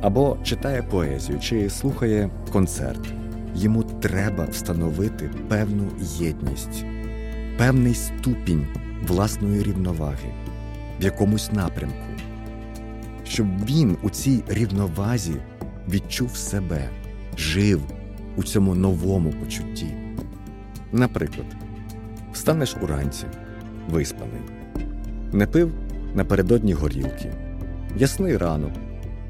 або 0.00 0.36
читає 0.42 0.82
поезію 0.82 1.38
чи 1.38 1.70
слухає 1.70 2.30
концерт 2.52 3.19
йому 3.54 3.82
треба 3.82 4.44
встановити 4.44 5.30
певну 5.48 5.90
єдність, 6.00 6.84
певний 7.58 7.94
ступінь 7.94 8.66
власної 9.06 9.62
рівноваги 9.62 10.34
в 11.00 11.04
якомусь 11.04 11.52
напрямку, 11.52 12.06
щоб 13.24 13.46
він 13.64 13.96
у 14.02 14.10
цій 14.10 14.42
рівновазі 14.48 15.34
відчув 15.88 16.36
себе, 16.36 16.88
жив 17.36 17.82
у 18.36 18.42
цьому 18.42 18.74
новому 18.74 19.30
почутті. 19.30 19.86
Наприклад, 20.92 21.46
встанеш 22.32 22.76
уранці, 22.82 23.24
виспаний. 23.88 24.40
Не 25.32 25.46
пив 25.46 25.72
напередодні 26.14 26.72
горілки. 26.72 27.32
Ясний 27.96 28.36
ранок, 28.36 28.72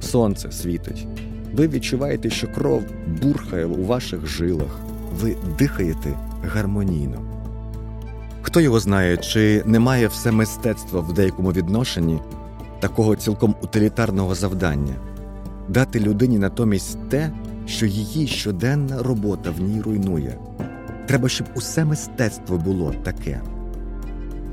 сонце 0.01 0.53
світить. 0.53 1.07
Ви 1.55 1.69
відчуваєте, 1.69 2.31
що 2.31 2.49
кров 2.49 2.83
бурхає 3.23 3.67
у 3.67 3.85
ваших 3.85 4.27
жилах. 4.27 4.81
Ви 5.21 5.37
дихаєте 5.59 6.19
гармонійно. 6.43 7.23
Хто 8.43 8.61
його 8.61 8.81
знає, 8.81 9.17
чи 9.17 9.63
немає 9.67 10.09
все 10.09 10.33
мистецтво 10.33 11.01
в 11.01 11.13
деякому 11.13 11.53
відношенні 11.53 12.19
такого 12.81 13.17
цілком 13.17 13.55
утилітарного 13.63 14.35
завдання 14.35 14.95
дати 15.71 16.01
людині 16.01 16.39
натомість 16.39 16.99
те, 17.09 17.31
що 17.67 17.87
її 17.87 18.27
щоденна 18.27 19.03
робота 19.03 19.51
в 19.51 19.61
ній 19.61 19.81
руйнує. 19.81 20.39
Треба, 21.07 21.29
щоб 21.29 21.47
усе 21.55 21.85
мистецтво 21.85 22.59
було 22.59 22.95
таке. 23.03 23.41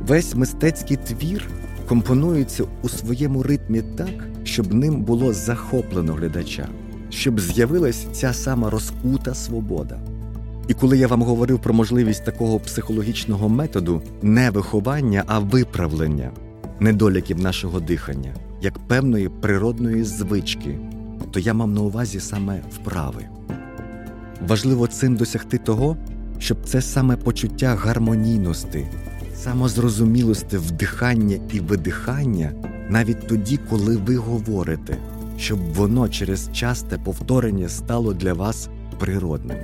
Весь 0.08 0.36
мистецький 0.36 0.98
твір 0.98 1.50
компонується 1.90 2.64
у 2.82 2.90
своєму 2.90 3.44
ритмі 3.44 3.82
так, 3.82 4.28
щоб 4.44 4.74
ним 4.74 5.02
було 5.02 5.34
захоплено 5.34 6.14
глядача, 6.14 6.68
щоб 7.10 7.40
з'явилась 7.40 8.08
ця 8.12 8.34
сама 8.34 8.70
розкута 8.70 9.34
свобода. 9.34 10.00
І 10.68 10.74
коли 10.74 10.98
я 10.98 11.08
вам 11.08 11.22
говорив 11.22 11.60
про 11.60 11.74
можливість 11.74 12.26
такого 12.26 12.60
психологічного 12.60 13.50
методу, 13.50 14.02
не 14.22 14.50
виховання, 14.50 15.24
а 15.28 15.40
виправлення 15.40 16.32
недоліків 16.80 17.40
нашого 17.40 17.80
дихання, 17.80 18.34
як 18.62 18.80
певної 18.88 19.30
природної 19.30 20.04
звички, 20.04 20.80
то 21.32 21.40
я 21.40 21.54
мав 21.54 21.68
на 21.68 21.82
увазі 21.82 22.20
саме 22.20 22.62
вправи. 22.72 23.26
Важливо 24.48 24.88
цим 24.88 25.16
досягти 25.16 25.58
того, 25.58 25.98
щоб 26.40 26.58
це 26.66 26.82
саме 26.82 27.18
почуття 27.18 27.76
гармонійності, 27.76 28.88
самозрозумілості 29.36 30.58
вдихання 30.58 31.38
і 31.54 31.60
видихання 31.60 32.52
навіть 32.90 33.28
тоді, 33.28 33.60
коли 33.70 33.98
ви 33.98 34.16
говорите, 34.16 34.98
щоб 35.38 35.74
воно 35.74 36.10
через 36.10 36.50
часте 36.54 36.98
повторення 36.98 37.70
стало 37.70 38.14
для 38.14 38.34
вас 38.34 38.70
природним. 39.00 39.58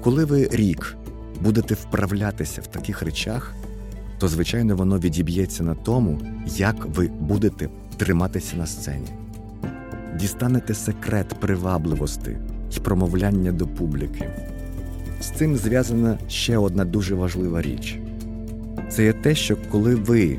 Коли 0.00 0.24
ви 0.24 0.48
рік 0.52 0.96
будете 1.40 1.74
вправлятися 1.74 2.60
в 2.60 2.66
таких 2.66 3.02
речах, 3.02 3.54
то 4.18 4.28
звичайно 4.28 4.76
воно 4.76 4.98
відіб'ється 4.98 5.62
на 5.62 5.74
тому, 5.74 6.20
як 6.56 6.86
ви 6.86 7.10
будете 7.20 7.68
триматися 7.96 8.56
на 8.56 8.66
сцені, 8.66 9.08
дістанете 10.20 10.74
секрет 10.74 11.28
привабливості 11.28 12.36
і 12.76 12.80
промовляння 12.80 13.52
до 13.52 13.66
публіки. 13.66 14.30
З 15.20 15.26
цим 15.26 15.56
зв'язана 15.56 16.18
ще 16.28 16.58
одна 16.58 16.84
дуже 16.84 17.14
важлива 17.14 17.62
річ 17.62 17.98
це 18.88 19.04
є 19.04 19.12
те, 19.12 19.34
що 19.34 19.56
коли 19.70 19.94
ви 19.94 20.38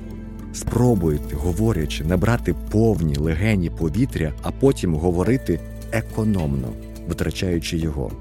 спробуєте, 0.60 1.36
говорячи, 1.36 2.04
набрати 2.04 2.56
повні 2.72 3.16
легені 3.16 3.70
повітря, 3.70 4.34
а 4.42 4.52
потім 4.52 4.96
говорити 4.96 5.60
економно, 5.92 6.68
витрачаючи 7.08 7.78
його, 7.78 8.12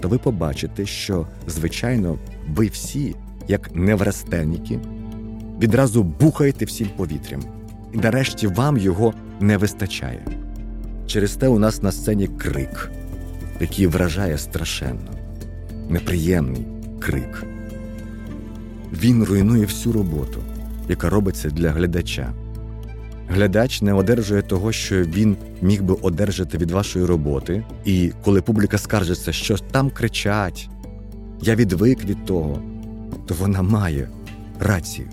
то 0.00 0.08
ви 0.08 0.18
побачите, 0.18 0.86
що, 0.86 1.26
звичайно, 1.48 2.18
ви 2.48 2.66
всі, 2.66 3.14
як 3.48 3.74
неврастенніки, 3.74 4.78
відразу 5.60 6.02
бухаєте 6.02 6.64
всім 6.64 6.88
повітрям, 6.96 7.42
і 7.92 7.96
нарешті 7.96 8.46
вам 8.46 8.76
його 8.76 9.14
не 9.40 9.56
вистачає. 9.56 10.26
Через 11.06 11.36
те 11.36 11.48
у 11.48 11.58
нас 11.58 11.82
на 11.82 11.92
сцені 11.92 12.26
крик, 12.26 12.90
який 13.60 13.86
вражає 13.86 14.38
страшенно 14.38 15.10
неприємний 15.88 16.66
крик. 17.00 17.44
Він 18.92 19.24
руйнує 19.24 19.64
всю 19.64 19.92
роботу, 19.92 20.40
яка 20.90 21.10
робиться 21.10 21.50
для 21.50 21.70
глядача. 21.70 22.32
Глядач 23.28 23.82
не 23.82 23.92
одержує 23.92 24.42
того, 24.42 24.72
що 24.72 25.02
він 25.02 25.36
міг 25.62 25.82
би 25.82 25.94
одержати 25.94 26.58
від 26.58 26.70
вашої 26.70 27.04
роботи, 27.04 27.64
і 27.84 28.12
коли 28.24 28.42
публіка 28.42 28.78
скаржиться, 28.78 29.32
що 29.32 29.56
там 29.58 29.90
кричать, 29.90 30.68
я 31.42 31.54
відвик 31.54 32.04
від 32.04 32.24
того, 32.24 32.62
то 33.26 33.34
вона 33.34 33.62
має 33.62 34.08
рацію. 34.60 35.08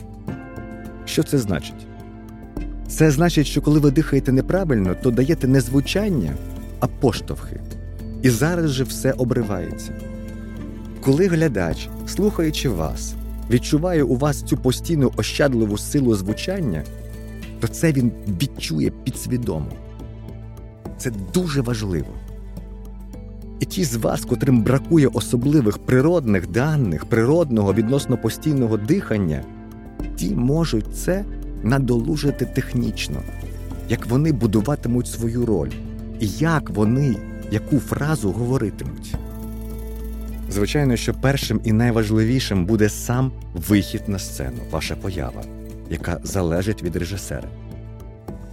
Що 1.06 1.24
це 1.24 1.38
значить? 1.38 1.88
Це 2.88 3.12
значить, 3.12 3.48
що 3.48 3.62
коли 3.62 3.80
ви 3.80 3.92
дихаєте 3.92 4.32
неправильно, 4.32 4.96
то 5.04 5.12
даєте 5.12 5.48
не 5.48 5.62
звучання, 5.62 6.34
а 6.80 6.88
поштовхи. 6.88 7.62
І 8.22 8.30
зараз 8.30 8.72
же 8.72 8.84
все 8.84 9.12
обривається. 9.12 9.92
Коли 11.02 11.28
глядач, 11.28 11.90
слухаючи 12.08 12.70
вас, 12.70 13.16
відчуває 13.50 14.04
у 14.04 14.16
вас 14.16 14.42
цю 14.42 14.58
постійну 14.58 15.12
ощадливу 15.18 15.78
силу 15.78 16.16
звучання, 16.16 16.84
то 17.60 17.68
це 17.68 17.92
він 17.92 18.12
відчує 18.42 18.92
підсвідомо. 19.04 19.72
Це 20.98 21.12
дуже 21.34 21.62
важливо. 21.62 22.08
І 23.60 23.66
ті 23.66 23.84
з 23.84 23.96
вас, 23.96 24.26
котрим 24.26 24.62
бракує 24.62 25.08
особливих 25.08 25.78
природних 25.78 26.50
даних, 26.50 27.06
природного 27.06 27.74
відносно 27.74 28.18
постійного 28.18 28.78
дихання, 28.78 29.44
ті 30.16 30.36
можуть 30.36 30.96
це 30.96 31.26
надолужити 31.64 32.46
технічно, 32.46 33.22
як 33.90 34.06
вони 34.06 34.32
будуватимуть 34.32 35.08
свою 35.08 35.46
роль, 35.46 35.72
і 36.20 36.28
як 36.28 36.70
вони 36.70 37.16
яку 37.52 37.80
фразу 37.80 38.32
говоритимуть. 38.32 39.16
Звичайно, 40.50 40.96
що 40.96 41.14
першим 41.14 41.62
і 41.64 41.72
найважливішим 41.72 42.66
буде 42.66 42.90
сам 42.90 43.32
вихід 43.54 44.02
на 44.08 44.20
сцену, 44.20 44.58
ваша 44.72 44.96
поява, 44.96 45.44
яка 45.90 46.20
залежить 46.24 46.84
від 46.84 46.96
режисера. 46.96 47.50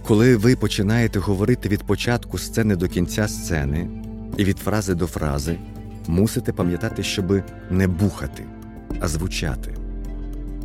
Коли 0.07 0.37
ви 0.37 0.55
починаєте 0.55 1.19
говорити 1.19 1.69
від 1.69 1.83
початку 1.83 2.37
сцени 2.37 2.75
до 2.75 2.87
кінця 2.87 3.27
сцени 3.27 3.89
і 4.37 4.43
від 4.43 4.57
фрази 4.57 4.95
до 4.95 5.07
фрази, 5.07 5.57
мусите 6.07 6.53
пам'ятати, 6.53 7.03
щоби 7.03 7.43
не 7.69 7.87
бухати, 7.87 8.43
а 8.99 9.07
звучати. 9.07 9.75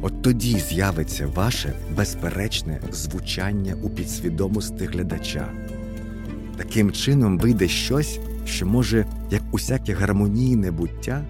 От 0.02 0.22
тоді 0.22 0.58
з'явиться 0.58 1.26
ваше 1.26 1.72
безперечне 1.96 2.80
звучання 2.92 3.74
у 3.82 3.90
підсвідомості 3.90 4.84
глядача. 4.84 5.48
Таким 6.56 6.92
чином 6.92 7.38
вийде 7.38 7.68
щось, 7.68 8.18
що 8.50 8.66
може, 8.66 9.06
як 9.30 9.42
усяке 9.52 9.94
гармонійне 9.94 10.70
буття, 10.70 11.24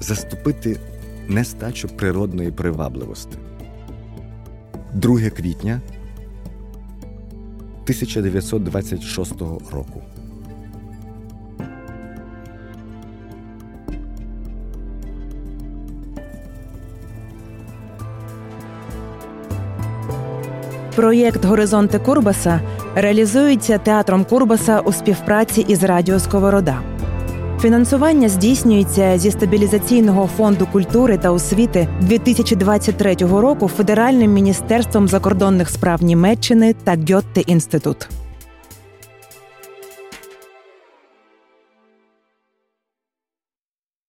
заступити 0.00 0.80
нестачу 1.28 1.88
природної 1.88 2.50
привабливості. 2.50 3.38
2 4.94 5.30
квітня 5.30 5.80
1926 7.84 9.40
року. 9.72 10.02
Проєкт 21.00 21.44
Горизонти 21.44 21.98
Курбаса 21.98 22.60
реалізується 22.94 23.78
театром 23.78 24.24
Курбаса 24.24 24.80
у 24.80 24.92
співпраці 24.92 25.60
із 25.68 25.82
Радіо 25.82 26.18
Сковорода. 26.18 26.80
Фінансування 27.60 28.28
здійснюється 28.28 29.18
зі 29.18 29.30
стабілізаційного 29.30 30.26
фонду 30.26 30.66
культури 30.72 31.18
та 31.18 31.30
освіти 31.30 31.88
2023 32.00 33.14
року 33.14 33.68
Федеральним 33.68 34.32
міністерством 34.32 35.08
закордонних 35.08 35.70
справ 35.70 36.02
Німеччини 36.02 36.74
та 36.84 36.96
Гьотте 37.10 37.40
інститут. 37.40 38.08